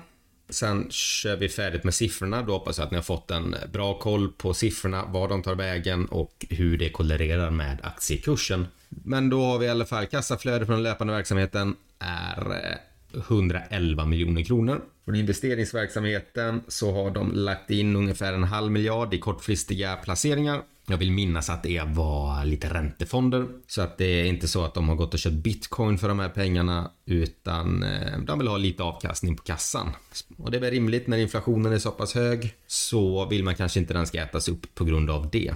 Sen 0.51 0.91
kör 0.91 1.37
vi 1.37 1.49
färdigt 1.49 1.85
med 1.85 1.95
siffrorna. 1.95 2.43
Då 2.43 2.53
hoppas 2.53 2.79
jag 2.79 2.85
att 2.85 2.91
ni 2.91 2.97
har 2.97 3.03
fått 3.03 3.31
en 3.31 3.57
bra 3.73 3.99
koll 3.99 4.29
på 4.29 4.55
siffrorna, 4.55 5.05
var 5.05 5.29
de 5.29 5.43
tar 5.43 5.55
vägen 5.55 6.07
och 6.07 6.47
hur 6.51 6.79
det 6.79 6.91
korrelerar 6.91 7.51
med 7.51 7.79
aktiekursen. 7.83 8.67
Men 8.89 9.31
då 9.31 9.45
har 9.45 9.59
vi 9.59 9.67
i 9.67 9.69
alla 9.69 9.85
fall 9.85 10.07
kassaflöde 10.07 10.67
från 10.67 10.75
den 10.75 10.83
löpande 10.83 11.13
verksamheten 11.13 11.77
är 12.03 12.51
eh, 12.51 13.21
111 13.21 14.07
miljoner 14.07 14.43
kronor. 14.43 14.81
Från 15.05 15.15
investeringsverksamheten 15.15 16.63
så 16.69 16.93
har 16.93 17.11
de 17.11 17.33
lagt 17.33 17.71
in 17.71 17.97
ungefär 17.97 18.33
en 18.33 18.45
halv 18.45 18.73
miljard 18.73 19.15
i 19.15 19.19
kortfristiga 19.19 19.97
placeringar. 19.97 20.63
Jag 20.87 20.97
vill 20.97 21.13
minnas 21.13 21.51
att 21.51 21.63
det 21.63 21.83
var 21.87 22.45
lite 22.45 22.75
räntefonder. 22.75 23.47
Så 23.67 23.83
att 23.83 23.99
det 23.99 24.05
är 24.05 24.25
inte 24.25 24.49
så 24.49 24.65
att 24.65 24.75
de 24.75 24.89
har 24.89 24.97
gått 24.97 25.15
och 25.15 25.21
köpt 25.21 25.37
bitcoin 25.37 25.99
för 25.99 26.09
de 26.09 26.19
här 26.19 26.29
pengarna 26.29 26.91
utan 27.07 27.83
eh, 27.83 28.19
de 28.19 28.39
vill 28.39 28.49
ha 28.49 28.57
lite 28.57 28.83
avkastning 28.83 29.37
på 29.37 29.43
kassan. 29.43 29.91
Och 30.37 30.51
det 30.51 30.57
är 30.57 30.61
väl 30.61 30.71
rimligt 30.71 31.07
när 31.07 31.19
inflationen 31.19 31.73
är 31.73 31.79
så 31.79 31.91
pass 31.91 32.15
hög 32.15 32.55
så 32.67 33.27
vill 33.27 33.45
man 33.45 33.55
kanske 33.55 33.81
inte 33.81 33.95
den 33.95 34.07
ska 34.07 34.23
ätas 34.23 34.49
upp 34.49 34.75
på 34.75 34.85
grund 34.85 35.11
av 35.11 35.31
det. 35.31 35.55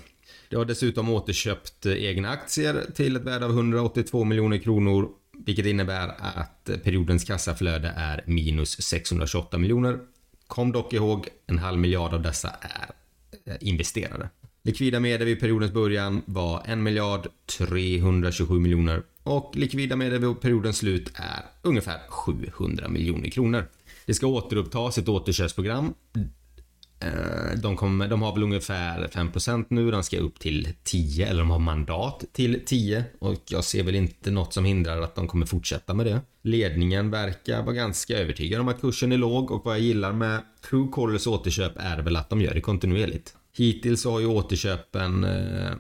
Det 0.48 0.56
har 0.56 0.64
dessutom 0.64 1.11
återköpt 1.11 1.87
eh, 1.87 2.04
egna 2.04 2.28
aktier 2.28 2.85
till 2.94 3.16
ett 3.16 3.22
värde 3.22 3.44
av 3.44 3.50
182 3.50 4.24
miljoner 4.24 4.59
kronor 4.59 5.09
vilket 5.38 5.66
innebär 5.66 6.09
att 6.18 6.70
periodens 6.85 7.25
kassaflöde 7.25 7.92
är 7.96 8.25
minus 8.27 8.83
628 8.83 9.59
miljoner. 9.59 9.99
Kom 10.46 10.72
dock 10.72 10.92
ihåg, 10.92 11.29
en 11.46 11.59
halv 11.59 11.79
miljard 11.79 12.14
av 12.14 12.22
dessa 12.22 12.51
är 12.61 12.90
eh, 13.44 13.57
investerade. 13.61 14.29
Likvida 14.62 15.01
medel 15.01 15.27
vid 15.27 15.40
periodens 15.40 15.72
början 15.72 16.22
var 16.25 16.62
1 16.66 16.79
miljard 16.79 17.29
327 17.59 18.55
miljoner 18.55 19.03
och 19.22 19.57
likvida 19.57 19.96
medel 19.96 20.18
vid 20.20 20.40
periodens 20.40 20.77
slut 20.77 21.12
är 21.14 21.44
ungefär 21.62 21.99
700 22.09 22.88
miljoner 22.88 23.31
kronor. 23.31 23.64
Det 24.07 24.14
ska 24.14 24.27
återupptas 24.27 24.99
ett 24.99 25.09
återköpsprogram 25.09 25.94
Eh, 27.00 27.59
de, 27.62 27.76
kom, 27.76 28.06
de 28.11 28.22
har 28.22 28.32
väl 28.35 28.42
ungefär 28.42 29.09
5% 29.09 29.66
nu, 29.68 29.90
de 29.90 30.02
ska 30.02 30.18
upp 30.18 30.38
till 30.38 30.68
10 30.85 31.26
eller 31.26 31.40
de 31.40 31.50
har 31.50 31.59
mandat 31.59 32.24
till 32.32 32.62
10 32.66 33.04
och 33.18 33.42
jag 33.48 33.64
ser 33.64 33.82
väl 33.82 33.94
inte 33.94 34.30
något 34.30 34.54
som 34.54 34.64
hindrar 34.64 35.00
att 35.02 35.14
de 35.14 35.28
kommer 35.28 35.46
fortsätta 35.46 35.94
med 35.94 36.06
det. 36.06 36.20
Ledningen 36.42 37.11
verkar 37.11 37.62
vara 37.62 37.74
ganska 37.74 38.18
övertygad 38.18 38.61
om 38.61 38.68
att 38.68 38.80
kursen 38.80 39.12
är 39.12 39.16
låg 39.16 39.50
och 39.50 39.64
vad 39.64 39.74
jag 39.74 39.82
gillar 39.82 40.12
med 40.12 40.42
Truecallers 40.70 41.26
återköp 41.26 41.72
är 41.76 42.02
väl 42.02 42.16
att 42.16 42.30
de 42.30 42.40
gör 42.40 42.54
det 42.54 42.61
kontinuerligt. 42.61 43.37
Hittills 43.56 44.04
har 44.04 44.20
ju 44.20 44.26
återköpen 44.26 45.24
eh, 45.24 45.72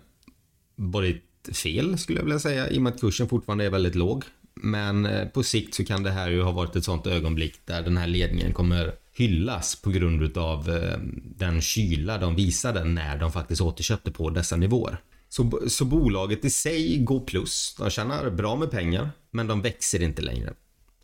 varit 0.76 1.22
fel 1.52 1.98
skulle 1.98 2.18
jag 2.18 2.24
vilja 2.24 2.38
säga 2.38 2.70
i 2.70 2.78
och 2.78 2.82
med 2.82 2.92
att 2.92 3.00
kursen 3.00 3.28
fortfarande 3.28 3.64
är 3.64 3.70
väldigt 3.70 3.94
låg. 3.94 4.24
Men 4.54 5.06
eh, 5.06 5.28
på 5.28 5.42
sikt 5.42 5.74
så 5.74 5.84
kan 5.84 6.02
det 6.02 6.10
här 6.10 6.30
ju 6.30 6.42
ha 6.42 6.52
varit 6.52 6.76
ett 6.76 6.84
sånt 6.84 7.06
ögonblick 7.06 7.60
där 7.64 7.82
den 7.82 7.96
här 7.96 8.06
ledningen 8.06 8.52
kommer 8.52 8.92
hyllas 9.16 9.76
på 9.76 9.90
grund 9.90 10.38
av 10.38 10.70
eh, 10.70 10.98
den 11.36 11.60
kyla 11.60 12.18
de 12.18 12.34
visade 12.34 12.84
när 12.84 13.18
de 13.18 13.32
faktiskt 13.32 13.60
återköpte 13.60 14.10
på 14.10 14.30
dessa 14.30 14.56
nivåer. 14.56 14.98
Så, 15.28 15.60
så 15.68 15.84
bolaget 15.84 16.44
i 16.44 16.50
sig 16.50 16.98
går 16.98 17.20
plus. 17.20 17.74
De 17.78 17.90
tjänar 17.90 18.30
bra 18.30 18.56
med 18.56 18.70
pengar, 18.70 19.10
men 19.30 19.46
de 19.46 19.62
växer 19.62 20.02
inte 20.02 20.22
längre. 20.22 20.52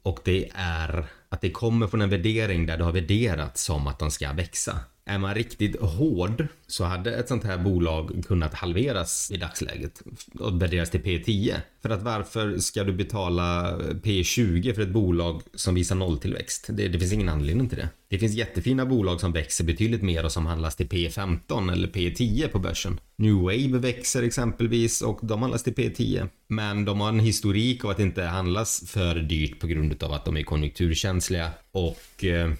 Och 0.03 0.20
det 0.25 0.51
är 0.55 1.07
att 1.29 1.40
det 1.40 1.51
kommer 1.51 1.87
från 1.87 2.03
en 2.03 2.11
värdering 2.11 2.66
där 2.66 2.77
det 2.77 2.85
har 2.85 2.92
värderats 2.92 3.62
som 3.62 3.87
att 3.87 3.98
de 3.98 4.11
ska 4.11 4.33
växa. 4.33 4.79
Är 5.12 5.18
man 5.18 5.35
riktigt 5.35 5.81
hård 5.81 6.46
så 6.66 6.85
hade 6.85 7.14
ett 7.16 7.29
sånt 7.29 7.44
här 7.44 7.59
bolag 7.59 8.22
kunnat 8.29 8.55
halveras 8.55 9.31
i 9.31 9.37
dagsläget 9.37 10.03
och 10.38 10.62
värderas 10.62 10.90
till 10.90 11.01
P10. 11.01 11.55
För 11.83 11.90
att 11.90 12.03
varför 12.03 12.59
ska 12.59 12.85
du 12.85 12.92
betala 12.92 13.79
P20 13.79 14.75
för 14.75 14.83
ett 14.83 14.88
bolag 14.88 15.42
som 15.55 15.75
visar 15.75 15.96
nolltillväxt? 15.96 16.66
Det, 16.70 16.88
det 16.88 16.98
finns 16.98 17.12
ingen 17.12 17.29
anledning 17.29 17.68
till 17.68 17.79
det. 17.79 17.88
Det 18.09 18.18
finns 18.18 18.35
jättefina 18.35 18.87
bolag 18.87 19.20
som 19.20 19.33
växer 19.33 19.64
betydligt 19.64 20.03
mer 20.03 20.25
och 20.25 20.33
som 20.33 20.46
handlas 20.46 20.77
till 20.77 20.88
P15 20.88 21.72
eller 21.72 21.88
P10 21.88 22.48
på 22.48 22.59
börsen. 22.59 23.01
New 23.16 23.35
Wave 23.35 23.79
växer 23.79 24.22
exempelvis 24.22 25.03
och 25.03 25.18
de 25.22 25.42
handlas 25.42 25.62
till 25.62 25.75
P10. 25.75 26.29
Men 26.48 26.85
de 26.85 27.01
har 27.01 27.09
en 27.09 27.20
historik 27.20 27.85
av 27.85 27.90
att 27.90 28.01
inte 28.01 28.22
handlas 28.22 28.85
för 28.87 29.14
dyrt 29.14 29.61
på 29.61 29.66
grund 29.66 30.03
av 30.03 30.12
att 30.12 30.25
de 30.25 30.37
är 30.37 30.42
konjunkturkänsliga 30.42 31.51
och 31.72 32.25
eh, 32.25 32.53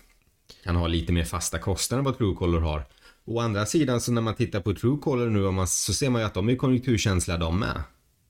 kan 0.65 0.77
ha 0.77 0.87
lite 0.87 1.13
mer 1.13 1.25
fasta 1.25 1.59
kostnader 1.59 1.99
än 1.99 2.05
vad 2.05 2.19
Truecaller 2.19 2.61
har. 2.61 2.85
Å 3.25 3.41
andra 3.41 3.67
sidan 3.67 4.01
så 4.01 4.13
när 4.13 4.23
man 4.23 4.35
tittar 4.35 4.61
på 4.61 4.75
Truecaller 4.75 5.27
nu 5.27 5.67
så 5.67 5.95
ser 5.95 6.11
man 6.11 6.21
ju 6.21 6.27
att 6.27 6.35
de 6.35 6.49
är 6.49 6.57
konjunkturkänsliga 6.57 7.37
de 7.37 7.59
med. 7.59 7.83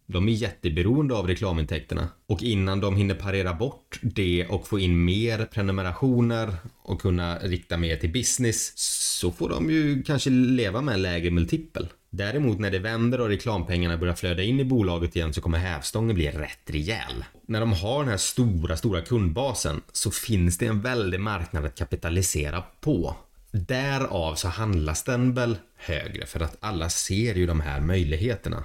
De 0.06 0.28
är 0.28 0.32
jätteberoende 0.32 1.14
av 1.14 1.26
reklamintäkterna 1.26 2.08
och 2.28 2.42
innan 2.42 2.80
de 2.80 2.96
hinner 2.96 3.14
parera 3.14 3.54
bort 3.54 4.00
det 4.02 4.46
och 4.46 4.68
få 4.68 4.78
in 4.78 5.04
mer 5.04 5.46
prenumerationer 5.46 6.54
och 6.82 7.00
kunna 7.00 7.38
rikta 7.38 7.76
mer 7.76 7.96
till 7.96 8.12
business 8.12 8.72
så 9.20 9.32
får 9.32 9.48
de 9.48 9.70
ju 9.70 10.02
kanske 10.02 10.30
leva 10.30 10.80
med 10.80 10.94
en 10.94 11.02
lägre 11.02 11.30
multipel. 11.30 11.88
Däremot 12.10 12.58
när 12.58 12.70
det 12.70 12.78
vänder 12.78 13.20
och 13.20 13.28
reklampengarna 13.28 13.96
börjar 13.96 14.14
flöda 14.14 14.42
in 14.42 14.60
i 14.60 14.64
bolaget 14.64 15.16
igen 15.16 15.32
så 15.32 15.40
kommer 15.40 15.58
hävstången 15.58 16.14
bli 16.14 16.30
rätt 16.30 16.70
rejäl. 16.70 17.24
När 17.52 17.60
de 17.60 17.72
har 17.72 17.98
den 17.98 18.08
här 18.08 18.16
stora, 18.16 18.76
stora 18.76 19.00
kundbasen 19.00 19.80
så 19.92 20.10
finns 20.10 20.58
det 20.58 20.66
en 20.66 20.80
väldig 20.80 21.20
marknad 21.20 21.64
att 21.64 21.74
kapitalisera 21.74 22.62
på. 22.80 23.16
Därav 23.50 24.34
så 24.34 24.48
handlas 24.48 25.02
den 25.02 25.34
väl 25.34 25.56
högre 25.76 26.26
för 26.26 26.40
att 26.40 26.56
alla 26.60 26.88
ser 26.88 27.34
ju 27.34 27.46
de 27.46 27.60
här 27.60 27.80
möjligheterna. 27.80 28.64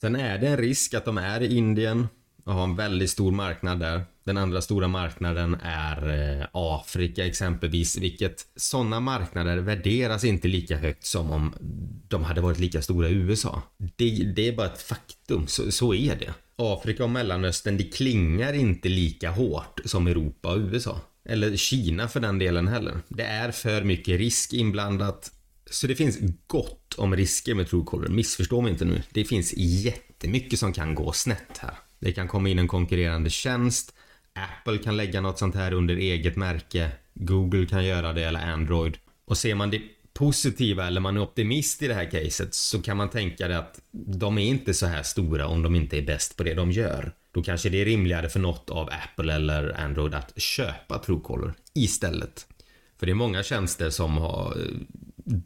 Sen 0.00 0.16
är 0.16 0.38
det 0.38 0.48
en 0.48 0.56
risk 0.56 0.94
att 0.94 1.04
de 1.04 1.18
är 1.18 1.42
i 1.42 1.56
Indien 1.56 2.08
och 2.44 2.54
har 2.54 2.64
en 2.64 2.76
väldigt 2.76 3.10
stor 3.10 3.32
marknad 3.32 3.80
där. 3.80 4.04
Den 4.24 4.36
andra 4.36 4.60
stora 4.60 4.88
marknaden 4.88 5.56
är 5.62 6.08
eh, 6.40 6.46
Afrika 6.52 7.26
exempelvis, 7.26 7.98
vilket 7.98 8.46
sådana 8.56 9.00
marknader 9.00 9.56
värderas 9.56 10.24
inte 10.24 10.48
lika 10.48 10.76
högt 10.76 11.04
som 11.04 11.30
om 11.30 11.54
de 12.08 12.24
hade 12.24 12.40
varit 12.40 12.58
lika 12.58 12.82
stora 12.82 13.08
i 13.08 13.12
USA. 13.12 13.62
Det, 13.76 14.32
det 14.36 14.48
är 14.48 14.56
bara 14.56 14.66
ett 14.66 14.82
faktum, 14.82 15.46
så, 15.46 15.72
så 15.72 15.94
är 15.94 16.16
det. 16.16 16.34
Afrika 16.56 17.04
och 17.04 17.10
Mellanöstern, 17.10 17.76
det 17.76 17.84
klingar 17.84 18.52
inte 18.52 18.88
lika 18.88 19.30
hårt 19.30 19.80
som 19.84 20.06
Europa 20.06 20.52
och 20.52 20.58
USA. 20.58 21.00
Eller 21.28 21.56
Kina 21.56 22.08
för 22.08 22.20
den 22.20 22.38
delen 22.38 22.68
heller. 22.68 22.98
Det 23.08 23.22
är 23.22 23.50
för 23.50 23.82
mycket 23.82 24.18
risk 24.18 24.52
inblandat. 24.52 25.32
Så 25.70 25.86
det 25.86 25.94
finns 25.94 26.18
gott 26.46 26.94
om 26.94 27.16
risker 27.16 27.54
med 27.54 27.68
Truecaller, 27.68 28.08
missförstå 28.08 28.60
mig 28.60 28.72
inte 28.72 28.84
nu. 28.84 29.02
Det 29.10 29.24
finns 29.24 29.54
jättemycket 29.56 30.58
som 30.58 30.72
kan 30.72 30.94
gå 30.94 31.12
snett 31.12 31.58
här. 31.58 31.74
Det 31.98 32.12
kan 32.12 32.28
komma 32.28 32.48
in 32.48 32.58
en 32.58 32.68
konkurrerande 32.68 33.30
tjänst. 33.30 33.92
Apple 34.32 34.78
kan 34.78 34.96
lägga 34.96 35.20
något 35.20 35.38
sånt 35.38 35.54
här 35.54 35.72
under 35.72 35.96
eget 35.96 36.36
märke. 36.36 36.90
Google 37.14 37.66
kan 37.66 37.86
göra 37.86 38.12
det 38.12 38.24
eller 38.24 38.40
Android. 38.40 38.98
Och 39.24 39.38
ser 39.38 39.54
man 39.54 39.70
det 39.70 39.82
positiva 40.16 40.86
eller 40.86 41.00
man 41.00 41.16
är 41.16 41.22
optimist 41.22 41.82
i 41.82 41.88
det 41.88 41.94
här 41.94 42.10
caset 42.10 42.54
så 42.54 42.82
kan 42.82 42.96
man 42.96 43.10
tänka 43.10 43.48
det 43.48 43.58
att 43.58 43.80
de 43.92 44.38
är 44.38 44.44
inte 44.44 44.74
så 44.74 44.86
här 44.86 45.02
stora 45.02 45.46
om 45.46 45.62
de 45.62 45.74
inte 45.74 45.98
är 45.98 46.02
bäst 46.02 46.36
på 46.36 46.42
det 46.42 46.54
de 46.54 46.70
gör. 46.70 47.12
Då 47.32 47.42
kanske 47.42 47.68
det 47.68 47.80
är 47.80 47.84
rimligare 47.84 48.28
för 48.28 48.40
något 48.40 48.70
av 48.70 48.88
Apple 48.88 49.34
eller 49.34 49.80
Android 49.80 50.14
att 50.14 50.40
köpa 50.40 50.98
Truecaller 50.98 51.54
istället. 51.74 52.46
För 52.98 53.06
det 53.06 53.12
är 53.12 53.14
många 53.14 53.42
tjänster 53.42 53.90
som 53.90 54.16
har 54.16 54.58
eh, 54.58 54.76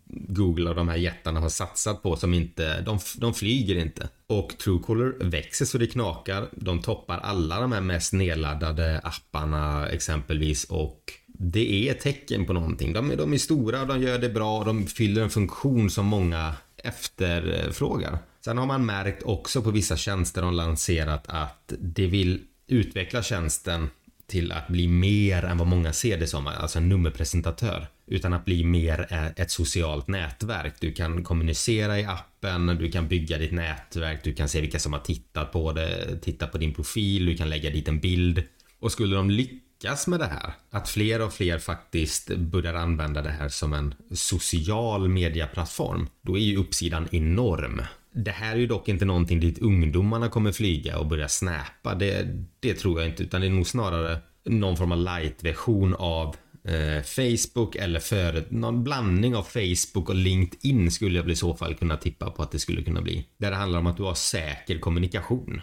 Google 0.07 0.71
och 0.71 0.77
de 0.77 0.89
här 0.89 0.97
jättarna 0.97 1.41
har 1.41 1.49
satsat 1.49 2.03
på 2.03 2.17
som 2.17 2.35
inte, 2.35 2.81
de, 2.81 2.99
de 3.17 3.35
flyger 3.35 3.77
inte. 3.77 4.09
Och 4.27 4.59
Truecaller 4.59 5.25
växer 5.25 5.65
så 5.65 5.79
det 5.79 5.87
knakar. 5.87 6.49
De 6.53 6.83
toppar 6.83 7.19
alla 7.19 7.61
de 7.61 7.73
här 7.73 7.81
mest 7.81 8.13
nedladdade 8.13 9.01
apparna 9.05 9.89
exempelvis 9.89 10.65
och 10.65 11.13
det 11.43 11.89
är 11.89 11.93
ett 11.93 12.01
tecken 12.01 12.47
på 12.47 12.53
någonting. 12.53 12.93
De, 12.93 13.17
de 13.17 13.33
är 13.33 13.39
stora, 13.39 13.85
de 13.85 14.03
gör 14.03 14.19
det 14.19 14.29
bra 14.29 14.59
och 14.59 14.65
de 14.65 14.87
fyller 14.87 15.23
en 15.23 15.31
funktion 15.31 15.91
som 15.91 16.07
många 16.07 16.55
efterfrågar. 16.77 18.19
Sen 18.45 18.59
har 18.59 18.67
man 18.67 18.87
märkt 18.87 19.23
också 19.23 19.63
på 19.63 19.71
vissa 19.71 19.97
tjänster 19.97 20.43
de 20.43 20.55
lanserat 20.55 21.25
att 21.29 21.73
det 21.79 22.07
vill 22.07 22.41
utveckla 22.67 23.23
tjänsten 23.23 23.91
till 24.27 24.53
att 24.53 24.69
bli 24.69 24.89
mer 24.89 25.45
än 25.45 25.59
vad 25.59 25.67
många 25.67 25.93
ser 25.93 26.19
det 26.19 26.27
som, 26.27 26.47
alltså 26.47 26.79
en 26.79 26.89
nummerpresentatör. 26.89 27.87
Utan 28.07 28.33
att 28.33 28.45
bli 28.45 28.65
mer 28.65 29.33
ett 29.37 29.51
socialt 29.51 30.09
nätverk. 30.09 30.75
Du 30.81 30.93
kan 30.93 31.25
kommunicera 31.25 32.01
i 32.01 32.05
appen, 32.05 32.67
du 32.67 32.91
kan 32.91 33.09
bygga 33.09 33.39
ditt 33.39 33.53
nätverk, 33.53 34.25
du 34.25 34.35
kan 34.35 34.49
se 34.49 34.61
vilka 34.61 34.79
som 34.79 34.93
har 34.93 35.01
tittat 35.01 35.53
på 35.53 35.73
det, 35.73 36.19
titta 36.23 36.47
på 36.47 36.59
din 36.59 36.75
profil, 36.75 37.27
du 37.27 37.37
kan 37.37 37.49
lägga 37.49 37.71
dit 37.71 37.89
en 37.89 38.01
bild. 38.01 38.43
Och 38.79 38.93
skulle 38.93 39.17
de 39.17 39.31
lyckas 39.31 39.70
med 40.07 40.21
det 40.21 40.27
här, 40.27 40.53
att 40.71 40.89
fler 40.89 41.23
och 41.23 41.33
fler 41.33 41.59
faktiskt 41.59 42.37
börjar 42.37 42.75
använda 42.75 43.23
det 43.23 43.31
här 43.31 43.49
som 43.49 43.73
en 43.73 43.95
social 44.13 45.09
mediaplattform, 45.09 46.09
då 46.23 46.37
är 46.37 46.43
ju 46.43 46.57
uppsidan 46.57 47.09
enorm. 47.11 47.83
Det 48.13 48.31
här 48.31 48.53
är 48.53 48.59
ju 48.59 48.67
dock 48.67 48.89
inte 48.89 49.05
någonting 49.05 49.41
dit 49.41 49.59
ungdomarna 49.59 50.29
kommer 50.29 50.53
flyga 50.53 50.99
och 50.99 51.07
börja 51.07 51.29
snäpa. 51.29 51.95
Det, 51.95 52.27
det 52.61 52.75
tror 52.75 53.01
jag 53.01 53.09
inte, 53.09 53.23
utan 53.23 53.41
det 53.41 53.47
är 53.47 53.51
nog 53.51 53.67
snarare 53.67 54.19
någon 54.45 54.77
form 54.77 54.93
av 54.93 54.99
light-version 54.99 55.95
av 55.95 56.37
eh, 56.65 57.03
Facebook 57.03 57.77
eller 57.77 58.01
för 58.01 58.45
någon 58.49 58.85
blandning 58.85 59.37
av 59.37 59.43
Facebook 59.43 60.09
och 60.09 60.15
LinkedIn 60.15 60.91
skulle 60.91 61.17
jag 61.17 61.23
väl 61.23 61.33
i 61.33 61.37
så 61.37 61.55
fall 61.55 61.75
kunna 61.75 61.97
tippa 61.97 62.31
på 62.31 62.43
att 62.43 62.53
det 62.53 62.59
skulle 62.59 62.83
kunna 62.83 63.03
bli. 63.03 63.27
Där 63.39 63.51
det 63.51 63.57
handlar 63.57 63.79
om 63.79 63.87
att 63.87 63.97
du 63.97 64.03
har 64.03 64.15
säker 64.15 64.79
kommunikation. 64.79 65.61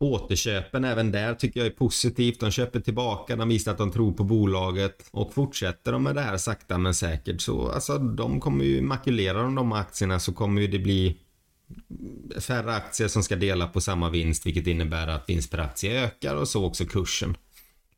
Återköpen 0.00 0.84
även 0.84 1.12
där 1.12 1.34
tycker 1.34 1.60
jag 1.60 1.66
är 1.66 1.70
positivt. 1.70 2.40
De 2.40 2.50
köper 2.50 2.80
tillbaka, 2.80 3.36
de 3.36 3.48
visar 3.48 3.72
att 3.72 3.78
de 3.78 3.92
tror 3.92 4.12
på 4.12 4.24
bolaget 4.24 5.08
och 5.10 5.34
fortsätter 5.34 5.92
de 5.92 6.02
med 6.02 6.14
det 6.14 6.20
här 6.20 6.36
sakta 6.36 6.78
men 6.78 6.94
säkert 6.94 7.40
så 7.40 7.68
alltså 7.68 7.98
de 7.98 8.40
kommer 8.40 8.64
ju 8.64 8.82
makulera 8.82 9.42
de 9.42 9.72
aktierna 9.72 10.20
så 10.20 10.32
kommer 10.32 10.62
ju 10.62 10.68
det 10.68 10.78
bli 10.78 11.18
färre 12.40 12.74
aktier 12.74 13.08
som 13.08 13.22
ska 13.22 13.36
dela 13.36 13.66
på 13.66 13.80
samma 13.80 14.10
vinst 14.10 14.46
vilket 14.46 14.66
innebär 14.66 15.08
att 15.08 15.28
vinst 15.28 15.50
per 15.50 15.58
aktie 15.58 16.04
ökar 16.04 16.36
och 16.36 16.48
så 16.48 16.64
också 16.64 16.84
kursen. 16.84 17.36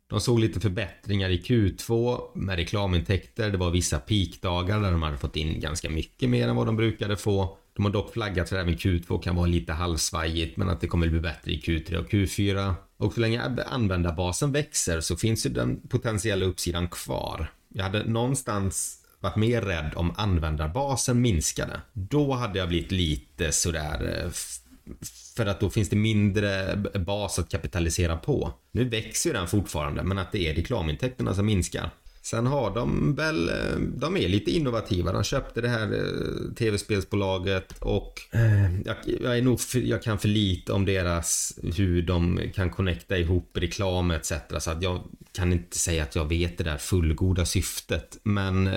De 0.06 0.20
såg 0.20 0.40
lite 0.40 0.60
förbättringar 0.60 1.30
i 1.30 1.38
Q2 1.40 2.20
med 2.34 2.56
reklamintäkter. 2.56 3.50
Det 3.50 3.56
var 3.56 3.70
vissa 3.70 3.98
peakdagar 3.98 4.80
där 4.80 4.90
de 4.92 5.02
hade 5.02 5.18
fått 5.18 5.36
in 5.36 5.60
ganska 5.60 5.90
mycket 5.90 6.28
mer 6.28 6.48
än 6.48 6.56
vad 6.56 6.66
de 6.66 6.76
brukade 6.76 7.16
få. 7.16 7.58
De 7.74 7.84
har 7.84 7.92
dock 7.92 8.12
flaggat 8.12 8.48
för 8.48 8.56
att 8.56 8.62
även 8.62 8.76
Q2 8.76 9.22
kan 9.22 9.36
vara 9.36 9.46
lite 9.46 9.72
halvsvajigt 9.72 10.56
men 10.56 10.68
att 10.68 10.80
det 10.80 10.86
kommer 10.86 11.08
bli 11.08 11.20
bättre 11.20 11.52
i 11.52 11.60
Q3 11.60 11.96
och 11.96 12.10
Q4. 12.10 12.74
Och 12.96 13.12
så 13.12 13.20
länge 13.20 13.64
användarbasen 13.66 14.52
växer 14.52 15.00
så 15.00 15.16
finns 15.16 15.46
ju 15.46 15.50
den 15.50 15.88
potentiella 15.88 16.46
uppsidan 16.46 16.88
kvar. 16.88 17.52
Jag 17.68 17.84
hade 17.84 18.04
någonstans 18.04 18.98
varit 19.20 19.36
mer 19.36 19.62
rädd 19.62 19.92
om 19.96 20.12
användarbasen 20.16 21.20
minskade. 21.20 21.80
Då 21.92 22.32
hade 22.32 22.58
jag 22.58 22.68
blivit 22.68 22.92
lite 22.92 23.52
sådär 23.52 24.24
eh, 24.24 24.30
för 25.36 25.46
att 25.46 25.60
då 25.60 25.70
finns 25.70 25.88
det 25.88 25.96
mindre 25.96 26.76
bas 26.76 27.38
att 27.38 27.48
kapitalisera 27.48 28.16
på. 28.16 28.52
Nu 28.72 28.88
växer 28.88 29.30
ju 29.30 29.34
den 29.34 29.48
fortfarande, 29.48 30.02
men 30.02 30.18
att 30.18 30.32
det 30.32 30.48
är 30.48 30.54
reklamintäkterna 30.54 31.34
som 31.34 31.46
minskar. 31.46 31.90
Sen 32.22 32.46
har 32.46 32.74
de 32.74 33.14
väl, 33.14 33.48
eh, 33.48 33.76
de 33.78 34.16
är 34.16 34.28
lite 34.28 34.50
innovativa. 34.50 35.12
De 35.12 35.24
köpte 35.24 35.60
det 35.60 35.68
här 35.68 35.92
eh, 35.92 36.54
tv-spelsbolaget 36.54 37.74
och 37.78 38.20
jag, 38.84 38.96
jag, 39.20 39.38
är 39.38 39.42
nog 39.42 39.60
för, 39.60 39.78
jag 39.78 40.02
kan 40.02 40.18
för 40.18 40.28
lite 40.28 40.72
om 40.72 40.84
deras, 40.84 41.58
hur 41.62 42.02
de 42.02 42.40
kan 42.54 42.70
connecta 42.70 43.18
ihop 43.18 43.50
reklam 43.54 44.10
etc. 44.10 44.32
Så 44.58 44.70
att 44.70 44.82
jag 44.82 45.02
kan 45.32 45.52
inte 45.52 45.78
säga 45.78 46.02
att 46.02 46.16
jag 46.16 46.28
vet 46.28 46.58
det 46.58 46.64
där 46.64 46.78
fullgoda 46.78 47.44
syftet. 47.44 48.18
Men 48.22 48.70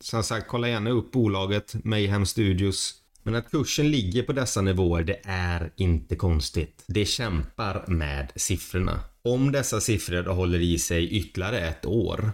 som 0.00 0.22
sagt, 0.22 0.48
kolla 0.48 0.68
gärna 0.68 0.90
upp 0.90 1.12
bolaget 1.12 1.74
Mayhem 1.84 2.26
Studios. 2.26 2.94
Men 3.26 3.34
att 3.34 3.50
kursen 3.50 3.90
ligger 3.90 4.22
på 4.22 4.32
dessa 4.32 4.60
nivåer, 4.60 5.04
det 5.04 5.20
är 5.24 5.70
inte 5.76 6.16
konstigt. 6.16 6.84
Det 6.86 7.04
kämpar 7.04 7.84
med 7.86 8.32
siffrorna. 8.36 9.00
Om 9.22 9.52
dessa 9.52 9.80
siffror 9.80 10.22
håller 10.22 10.60
i 10.60 10.78
sig 10.78 11.10
ytterligare 11.10 11.60
ett 11.60 11.86
år, 11.86 12.32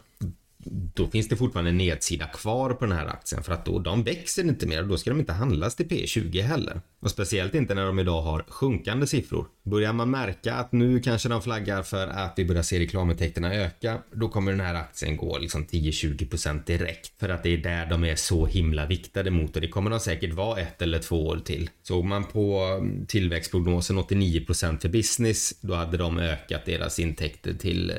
då 0.95 1.07
finns 1.07 1.29
det 1.29 1.37
fortfarande 1.37 1.71
en 1.71 1.77
nedsida 1.77 2.27
kvar 2.27 2.71
på 2.71 2.87
den 2.87 2.97
här 2.97 3.07
aktien 3.07 3.43
för 3.43 3.53
att 3.53 3.65
då 3.65 3.79
de 3.79 4.03
växer 4.03 4.45
inte 4.45 4.67
mer 4.67 4.83
och 4.83 4.89
då 4.89 4.97
ska 4.97 5.11
de 5.11 5.21
inte 5.21 5.33
handlas 5.33 5.77
till 5.77 5.89
P20 5.89 6.43
heller. 6.43 6.81
Och 7.01 7.11
speciellt 7.11 7.55
inte 7.55 7.75
när 7.75 7.87
de 7.87 7.99
idag 7.99 8.23
har 8.23 8.45
sjunkande 8.49 9.07
siffror. 9.07 9.47
Börjar 9.63 9.93
man 9.93 10.11
märka 10.11 10.55
att 10.55 10.73
nu 10.73 11.01
kanske 11.01 11.29
de 11.29 11.43
flaggar 11.43 11.83
för 11.83 12.09
att 12.09 12.35
vi 12.37 12.45
börjar 12.45 12.63
se 12.63 12.81
reklamintäkterna 12.81 13.55
öka, 13.55 13.99
då 14.13 14.29
kommer 14.29 14.51
den 14.51 14.61
här 14.61 14.75
aktien 14.75 15.17
gå 15.17 15.39
liksom 15.39 15.67
10-20% 15.67 16.65
direkt. 16.67 17.21
För 17.21 17.29
att 17.29 17.43
det 17.43 17.51
är 17.51 17.59
där 17.59 17.87
de 17.87 18.05
är 18.05 18.17
så 18.17 18.47
himla 18.47 18.87
viktade 18.87 19.31
mot 19.31 19.57
och 19.57 19.63
det 19.63 19.69
kommer 19.69 19.91
de 19.91 20.01
säkert 20.01 20.33
vara 20.33 20.61
ett 20.61 20.83
eller 20.83 20.99
två 20.99 21.27
år 21.27 21.41
till. 21.45 21.71
Såg 21.83 22.05
man 22.05 22.25
på 22.25 22.59
mm, 22.81 23.07
tillväxtprognosen 23.07 23.99
89% 23.99 24.81
för 24.81 24.89
business, 24.89 25.55
då 25.61 25.75
hade 25.75 25.97
de 25.97 26.19
ökat 26.19 26.65
deras 26.65 26.99
intäkter 26.99 27.55
till 27.55 27.91
eh, 27.91 27.97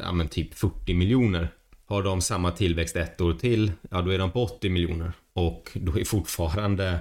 ja, 0.00 0.12
men 0.12 0.28
typ 0.28 0.54
40 0.54 0.94
miljoner 0.94 1.48
har 1.90 2.02
de 2.02 2.20
samma 2.20 2.50
tillväxt 2.50 2.96
ett 2.96 3.20
år 3.20 3.34
till, 3.34 3.72
ja 3.90 4.02
då 4.02 4.10
är 4.10 4.18
de 4.18 4.30
på 4.30 4.42
80 4.42 4.68
miljoner. 4.70 5.12
Och 5.32 5.70
då 5.74 5.98
är 5.98 6.04
fortfarande 6.04 6.98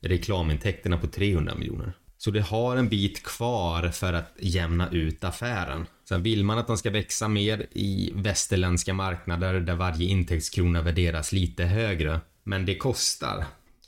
reklamintäkterna 0.00 0.98
på 0.98 1.06
300 1.06 1.54
miljoner. 1.54 1.92
Så 2.18 2.30
det 2.30 2.40
har 2.40 2.76
en 2.76 2.88
bit 2.88 3.22
kvar 3.22 3.88
för 3.88 4.12
att 4.12 4.36
jämna 4.38 4.90
ut 4.90 5.24
affären. 5.24 5.86
Sen 6.08 6.22
vill 6.22 6.44
man 6.44 6.58
att 6.58 6.66
de 6.66 6.78
ska 6.78 6.90
växa 6.90 7.28
mer 7.28 7.66
i 7.72 8.12
västerländska 8.14 8.94
marknader 8.94 9.60
där 9.60 9.74
varje 9.74 10.08
intäktskrona 10.08 10.82
värderas 10.82 11.32
lite 11.32 11.64
högre. 11.64 12.20
Men 12.44 12.66
det 12.66 12.74
kostar. 12.74 13.44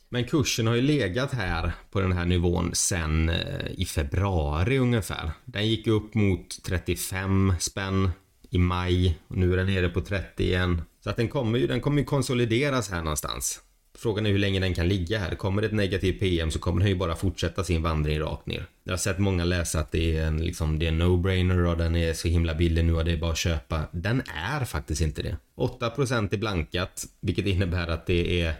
Men 0.09 0.25
kursen 0.25 0.67
har 0.67 0.75
ju 0.75 0.83
legat 0.83 1.33
här 1.33 1.73
på 1.91 2.01
den 2.01 2.13
här 2.13 2.25
nivån 2.25 2.71
sen 2.75 3.29
eh, 3.29 3.71
i 3.77 3.85
februari 3.85 4.79
ungefär. 4.79 5.31
Den 5.45 5.69
gick 5.69 5.87
upp 5.87 6.15
mot 6.15 6.63
35 6.65 7.55
spänn 7.61 8.11
i 8.55 8.59
maj 8.59 9.19
och 9.29 9.37
nu 9.37 9.53
är 9.53 9.57
den 9.57 9.67
nere 9.67 9.89
på 9.89 10.01
30 10.01 10.45
igen. 10.45 10.83
Så 11.01 11.11
att 11.11 11.17
den 11.17 11.29
kommer 11.29 11.59
ju, 11.59 11.67
den 11.67 11.81
kommer 11.81 11.99
ju 11.99 12.05
konsolideras 12.05 12.91
här 12.91 13.03
någonstans. 13.03 13.61
Frågan 13.99 14.27
är 14.27 14.31
hur 14.31 14.39
länge 14.39 14.61
den 14.61 14.75
kan 14.75 14.89
ligga 14.89 15.19
här. 15.19 15.35
Kommer 15.35 15.63
det 15.63 15.69
ett 15.69 15.75
negativt 15.75 16.21
PM 16.21 16.51
så 16.51 16.59
kommer 16.59 16.81
den 16.81 16.89
ju 16.89 16.95
bara 16.95 17.17
fortsätta 17.17 17.65
sin 17.65 17.83
vandring 17.83 18.21
rakt 18.21 18.47
ner. 18.47 18.67
Jag 18.85 18.93
har 18.93 18.99
sett 18.99 19.19
många 19.19 19.45
läsa 19.45 19.81
att 19.81 19.93
det 19.93 20.17
är 20.17 20.27
en, 20.27 20.39
liksom, 20.39 20.79
det 20.79 20.87
är 20.87 20.89
en 20.89 21.03
no-brainer 21.03 21.67
och 21.67 21.77
den 21.77 21.97
är 21.97 22.13
så 22.13 22.29
himla 22.29 22.55
billig 22.55 22.85
nu 22.85 22.95
och 22.95 23.05
det 23.05 23.13
är 23.13 23.17
bara 23.17 23.31
att 23.31 23.39
köpa. 23.39 23.83
Den 23.93 24.23
är 24.35 24.65
faktiskt 24.65 25.01
inte 25.01 25.23
det. 25.23 25.37
8% 25.57 26.35
är 26.35 26.39
blankat, 26.39 27.05
vilket 27.21 27.47
innebär 27.47 27.89
att 27.89 28.07
det 28.07 28.43
är 28.43 28.55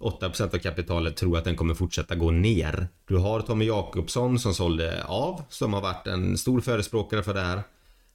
8% 0.00 0.54
av 0.54 0.58
kapitalet 0.58 1.16
tror 1.16 1.38
att 1.38 1.44
den 1.44 1.56
kommer 1.56 1.74
fortsätta 1.74 2.14
gå 2.14 2.30
ner. 2.30 2.88
Du 3.08 3.16
har 3.16 3.40
Tommy 3.40 3.64
Jakobsson 3.64 4.38
som 4.38 4.54
sålde 4.54 5.04
av, 5.04 5.42
som 5.48 5.72
har 5.72 5.80
varit 5.80 6.06
en 6.06 6.38
stor 6.38 6.60
förespråkare 6.60 7.22
för 7.22 7.34
det 7.34 7.40
här. 7.40 7.62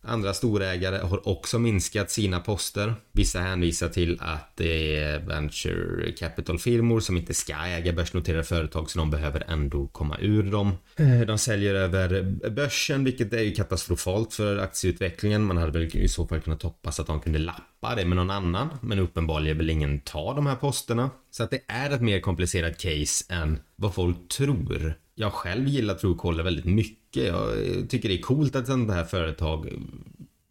Andra 0.04 0.34
storägare 0.34 0.98
har 0.98 1.28
också 1.28 1.60
minskat 1.60 2.12
sina 2.12 2.40
poster. 2.40 2.94
Vissa 3.12 3.40
hänvisar 3.40 3.90
till 3.90 4.18
att 4.22 4.52
det 4.56 4.98
är 4.98 5.20
venture 5.20 6.12
capital-firmor 6.12 7.00
som 7.00 7.18
inte 7.18 7.34
ska 7.34 7.54
äga 7.54 7.94
börsnoterade 7.94 8.44
företag 8.44 8.90
så 8.90 9.00
de 9.00 9.10
behöver 9.10 9.44
ändå 9.48 9.88
komma 9.88 10.18
ur 10.20 10.52
dem. 10.52 10.72
Eh, 10.96 11.22
de 11.22 11.38
säljer 11.38 11.76
över 11.76 12.24
börsen 12.50 13.04
vilket 13.04 13.34
är 13.34 13.42
ju 13.42 13.52
katastrofalt 13.52 14.34
för 14.34 14.58
aktieutvecklingen. 14.58 15.44
Man 15.44 15.58
hade 15.58 15.80
väl 15.80 15.96
i 15.96 16.08
så 16.08 16.28
fall 16.28 16.42
kunnat 16.42 16.64
hoppas 16.64 17.00
att 17.00 17.08
de 17.08 17.20
kunde 17.20 17.40
lappa 17.40 17.96
det 17.96 18.06
med 18.06 18.18
någon 18.18 18.32
annan. 18.32 18.70
Men 18.82 19.00
uppenbarligen 19.00 19.58
vill 19.58 19.70
ingen 19.70 20.00
ta 20.00 20.34
de 20.34 20.46
här 20.46 20.56
posterna. 20.56 21.10
Så 21.32 21.44
att 21.44 21.52
det 21.52 21.62
är 21.68 21.90
ett 21.90 22.02
mer 22.02 22.20
komplicerat 22.20 22.78
case 22.78 23.34
än 23.34 23.60
vad 23.76 23.94
folk 23.94 24.28
tror. 24.28 24.96
Jag 25.16 25.34
själv 25.34 25.68
gillar 25.68 25.94
Truecaller 25.94 26.44
väldigt 26.44 26.66
mycket 26.66 27.01
mycket. 27.12 27.34
Jag 27.34 27.90
tycker 27.90 28.10
det 28.10 28.16
är 28.16 28.22
coolt 28.22 28.56
att 28.56 28.68
sådana 28.68 28.94
här 28.94 29.04
företag 29.04 29.70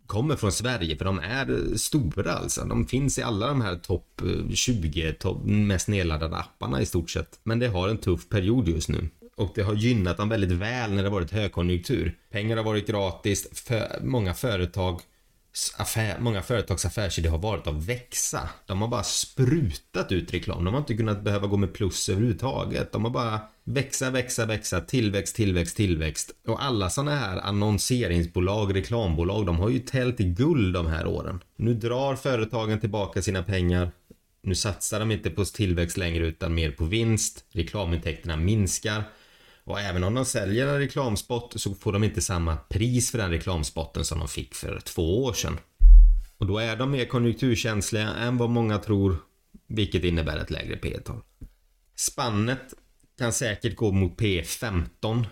kommer 0.06 0.36
från 0.36 0.52
Sverige 0.52 0.96
för 0.96 1.04
de 1.04 1.18
är 1.18 1.76
stora 1.76 2.32
alltså. 2.32 2.64
De 2.64 2.86
finns 2.86 3.18
i 3.18 3.22
alla 3.22 3.46
de 3.46 3.60
här 3.60 3.76
topp 3.76 4.20
eh, 4.22 4.54
20 4.54 5.12
top, 5.12 5.44
mest 5.44 5.88
nedladdade 5.88 6.36
apparna 6.36 6.80
i 6.80 6.86
stort 6.86 7.10
sett. 7.10 7.40
Men 7.42 7.58
det 7.58 7.68
har 7.68 7.88
en 7.88 7.98
tuff 7.98 8.28
period 8.28 8.68
just 8.68 8.88
nu. 8.88 9.08
Och 9.36 9.52
det 9.54 9.62
har 9.62 9.74
gynnat 9.74 10.16
dem 10.16 10.28
väldigt 10.28 10.50
väl 10.50 10.92
när 10.92 11.02
det 11.02 11.10
varit 11.10 11.30
högkonjunktur. 11.30 12.16
Pengar 12.30 12.56
har 12.56 12.64
varit 12.64 12.86
gratis. 12.86 13.48
För 13.52 14.00
många 14.02 14.34
företag 14.34 15.00
affär, 15.76 16.18
många 16.20 16.42
företags 16.42 16.84
affärsidé 16.84 17.28
har 17.28 17.38
varit 17.38 17.66
att 17.66 17.74
växa. 17.74 18.48
De 18.66 18.80
har 18.82 18.88
bara 18.88 19.02
sprutat 19.02 20.12
ut 20.12 20.34
reklam. 20.34 20.64
De 20.64 20.74
har 20.74 20.80
inte 20.80 20.96
kunnat 20.96 21.22
behöva 21.22 21.46
gå 21.46 21.56
med 21.56 21.72
plus 21.72 22.08
överhuvudtaget. 22.08 22.92
De 22.92 23.04
har 23.04 23.10
bara 23.10 23.40
växa, 23.72 24.10
växa, 24.10 24.46
växa, 24.46 24.80
tillväxt, 24.80 25.36
tillväxt, 25.36 25.76
tillväxt. 25.76 26.30
Och 26.46 26.64
alla 26.64 26.90
sådana 26.90 27.16
här 27.16 27.36
annonseringsbolag, 27.40 28.76
reklambolag, 28.76 29.46
de 29.46 29.56
har 29.56 29.68
ju 29.68 29.78
tält 29.78 30.20
i 30.20 30.24
guld 30.24 30.74
de 30.74 30.86
här 30.86 31.06
åren. 31.06 31.42
Nu 31.56 31.74
drar 31.74 32.16
företagen 32.16 32.80
tillbaka 32.80 33.22
sina 33.22 33.42
pengar. 33.42 33.90
Nu 34.42 34.54
satsar 34.54 35.00
de 35.00 35.10
inte 35.10 35.30
på 35.30 35.44
tillväxt 35.44 35.96
längre 35.96 36.26
utan 36.26 36.54
mer 36.54 36.70
på 36.70 36.84
vinst. 36.84 37.44
Reklamintäkterna 37.52 38.36
minskar. 38.36 39.02
Och 39.64 39.80
även 39.80 40.04
om 40.04 40.14
de 40.14 40.24
säljer 40.24 40.66
en 40.66 40.78
reklamspot 40.78 41.60
så 41.60 41.74
får 41.74 41.92
de 41.92 42.04
inte 42.04 42.20
samma 42.20 42.56
pris 42.56 43.10
för 43.10 43.18
den 43.18 43.30
reklamspotten 43.30 44.04
som 44.04 44.18
de 44.18 44.28
fick 44.28 44.54
för 44.54 44.80
två 44.80 45.24
år 45.24 45.32
sedan. 45.32 45.58
Och 46.38 46.46
då 46.46 46.58
är 46.58 46.76
de 46.76 46.90
mer 46.90 47.04
konjunkturkänsliga 47.04 48.08
än 48.08 48.36
vad 48.36 48.50
många 48.50 48.78
tror, 48.78 49.16
vilket 49.68 50.04
innebär 50.04 50.38
ett 50.38 50.50
lägre 50.50 50.76
P 50.76 50.98
tal 51.04 51.20
Spannet 51.96 52.74
kan 53.20 53.32
säkert 53.32 53.76
gå 53.76 53.92
mot 53.92 54.20
P15 54.20 55.26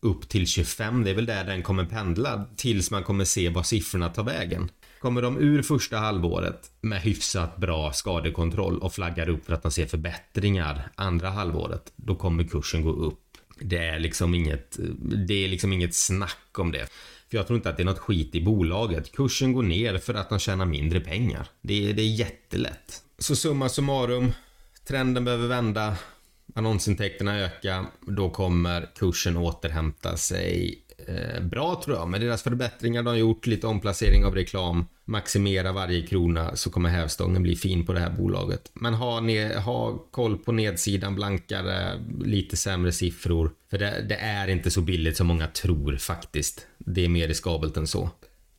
upp 0.00 0.28
till 0.28 0.46
25. 0.46 1.04
Det 1.04 1.10
är 1.10 1.14
väl 1.14 1.26
där 1.26 1.44
den 1.44 1.62
kommer 1.62 1.84
pendla 1.84 2.44
tills 2.56 2.90
man 2.90 3.04
kommer 3.04 3.24
se 3.24 3.48
vad 3.48 3.66
siffrorna 3.66 4.08
tar 4.08 4.24
vägen. 4.24 4.70
Kommer 5.00 5.22
de 5.22 5.38
ur 5.38 5.62
första 5.62 5.96
halvåret 5.96 6.70
med 6.80 7.02
hyfsat 7.02 7.56
bra 7.56 7.92
skadekontroll 7.92 8.78
och 8.78 8.94
flaggar 8.94 9.28
upp 9.28 9.46
för 9.46 9.52
att 9.52 9.62
de 9.62 9.72
ser 9.72 9.86
förbättringar 9.86 10.90
andra 10.94 11.30
halvåret, 11.30 11.92
då 11.96 12.14
kommer 12.14 12.44
kursen 12.44 12.82
gå 12.82 12.90
upp 12.90 13.28
det 13.60 13.78
är 13.78 13.98
liksom 13.98 14.34
inget, 14.34 14.78
det 15.26 15.44
är 15.44 15.48
liksom 15.48 15.72
inget 15.72 15.94
snack 15.94 16.58
om 16.58 16.72
det. 16.72 16.86
För 17.30 17.36
jag 17.36 17.46
tror 17.46 17.56
inte 17.56 17.70
att 17.70 17.76
det 17.76 17.82
är 17.82 17.84
något 17.84 17.98
skit 17.98 18.34
i 18.34 18.40
bolaget. 18.40 19.12
Kursen 19.12 19.52
går 19.52 19.62
ner 19.62 19.98
för 19.98 20.14
att 20.14 20.28
de 20.28 20.38
tjänar 20.38 20.66
mindre 20.66 21.00
pengar. 21.00 21.48
Det 21.60 21.90
är, 21.90 21.94
det 21.94 22.02
är 22.02 22.14
jättelätt. 22.14 23.02
Så 23.18 23.36
summa 23.36 23.68
summarum. 23.68 24.32
Trenden 24.88 25.24
behöver 25.24 25.46
vända. 25.46 25.96
Annonsintäkterna 26.54 27.38
öka. 27.38 27.86
Då 28.06 28.30
kommer 28.30 28.88
kursen 28.96 29.36
återhämta 29.36 30.16
sig 30.16 30.82
eh, 31.06 31.42
bra 31.42 31.82
tror 31.84 31.96
jag. 31.96 32.08
Med 32.08 32.20
deras 32.20 32.42
förbättringar 32.42 33.02
de 33.02 33.08
har 33.08 33.16
gjort, 33.16 33.46
lite 33.46 33.66
omplacering 33.66 34.24
av 34.24 34.34
reklam, 34.34 34.86
maximera 35.04 35.72
varje 35.72 36.06
krona 36.06 36.56
så 36.56 36.70
kommer 36.70 36.88
hävstången 36.88 37.42
bli 37.42 37.56
fin 37.56 37.86
på 37.86 37.92
det 37.92 38.00
här 38.00 38.10
bolaget. 38.10 38.70
Men 38.74 38.94
ha, 38.94 39.20
ne- 39.20 39.58
ha 39.58 39.98
koll 40.10 40.38
på 40.38 40.52
nedsidan, 40.52 41.14
blankare, 41.14 42.04
lite 42.24 42.56
sämre 42.56 42.92
siffror. 42.92 43.50
För 43.70 43.78
det, 43.78 44.04
det 44.08 44.16
är 44.16 44.48
inte 44.48 44.70
så 44.70 44.80
billigt 44.80 45.16
som 45.16 45.26
många 45.26 45.46
tror 45.46 45.96
faktiskt. 45.96 46.66
Det 46.78 47.04
är 47.04 47.08
mer 47.08 47.28
riskabelt 47.28 47.76
än 47.76 47.86
så. 47.86 48.10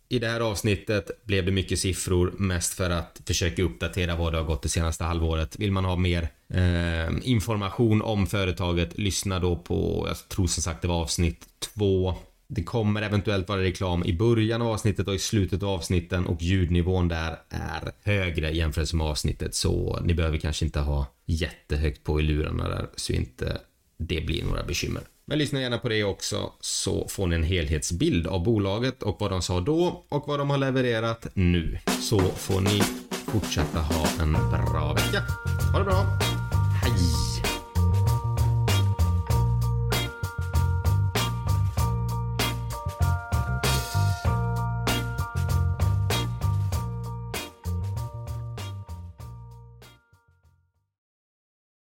I 0.09 0.19
det 0.19 0.27
här 0.27 0.39
avsnittet 0.39 1.25
blev 1.25 1.45
det 1.45 1.51
mycket 1.51 1.79
siffror, 1.79 2.33
mest 2.37 2.73
för 2.73 2.89
att 2.89 3.21
försöka 3.25 3.63
uppdatera 3.63 4.15
vad 4.15 4.33
det 4.33 4.37
har 4.37 4.45
gått 4.45 4.61
det 4.61 4.69
senaste 4.69 5.03
halvåret. 5.03 5.59
Vill 5.59 5.71
man 5.71 5.85
ha 5.85 5.95
mer 5.95 6.29
eh, 6.53 7.09
information 7.23 8.01
om 8.01 8.27
företaget, 8.27 8.97
lyssna 8.97 9.39
då 9.39 9.55
på, 9.55 10.05
jag 10.07 10.29
tror 10.29 10.47
som 10.47 10.63
sagt 10.63 10.81
det 10.81 10.87
var 10.87 11.01
avsnitt 11.01 11.45
två 11.59 12.15
det 12.51 12.63
kommer 12.63 13.01
eventuellt 13.01 13.49
vara 13.49 13.61
reklam 13.61 14.03
i 14.05 14.13
början 14.13 14.61
av 14.61 14.67
avsnittet 14.67 15.07
och 15.07 15.15
i 15.15 15.19
slutet 15.19 15.63
av 15.63 15.69
avsnitten 15.69 16.25
och 16.25 16.41
ljudnivån 16.41 17.07
där 17.07 17.39
är 17.49 17.91
högre 18.03 18.51
jämfört 18.51 18.93
med 18.93 19.07
avsnittet 19.07 19.55
så 19.55 19.99
ni 20.03 20.13
behöver 20.13 20.37
kanske 20.37 20.65
inte 20.65 20.79
ha 20.79 21.05
jättehögt 21.25 22.03
på 22.03 22.19
i 22.19 22.23
lurarna 22.23 22.67
där 22.67 22.89
så 22.95 23.13
inte 23.13 23.57
det 23.97 24.21
blir 24.21 24.43
några 24.43 24.63
bekymmer. 24.63 25.01
Men 25.29 25.37
lyssna 25.37 25.61
gärna 25.61 25.77
på 25.77 25.89
det 25.89 26.03
också 26.03 26.51
så 26.59 27.07
får 27.07 27.27
ni 27.27 27.35
en 27.35 27.43
helhetsbild 27.43 28.27
av 28.27 28.43
bolaget 28.43 29.03
och 29.03 29.17
vad 29.19 29.31
de 29.31 29.41
sa 29.41 29.59
då 29.59 30.05
och 30.09 30.27
vad 30.27 30.39
de 30.39 30.49
har 30.49 30.57
levererat 30.57 31.27
nu. 31.33 31.79
Så 32.01 32.19
får 32.19 32.61
ni 32.61 32.81
fortsätta 33.31 33.79
ha 33.79 34.07
en 34.19 34.33
bra 34.33 34.93
vecka. 34.93 35.23
Ha 35.71 35.79
det 35.79 35.85
bra! 35.85 36.19
Hej! 36.83 37.28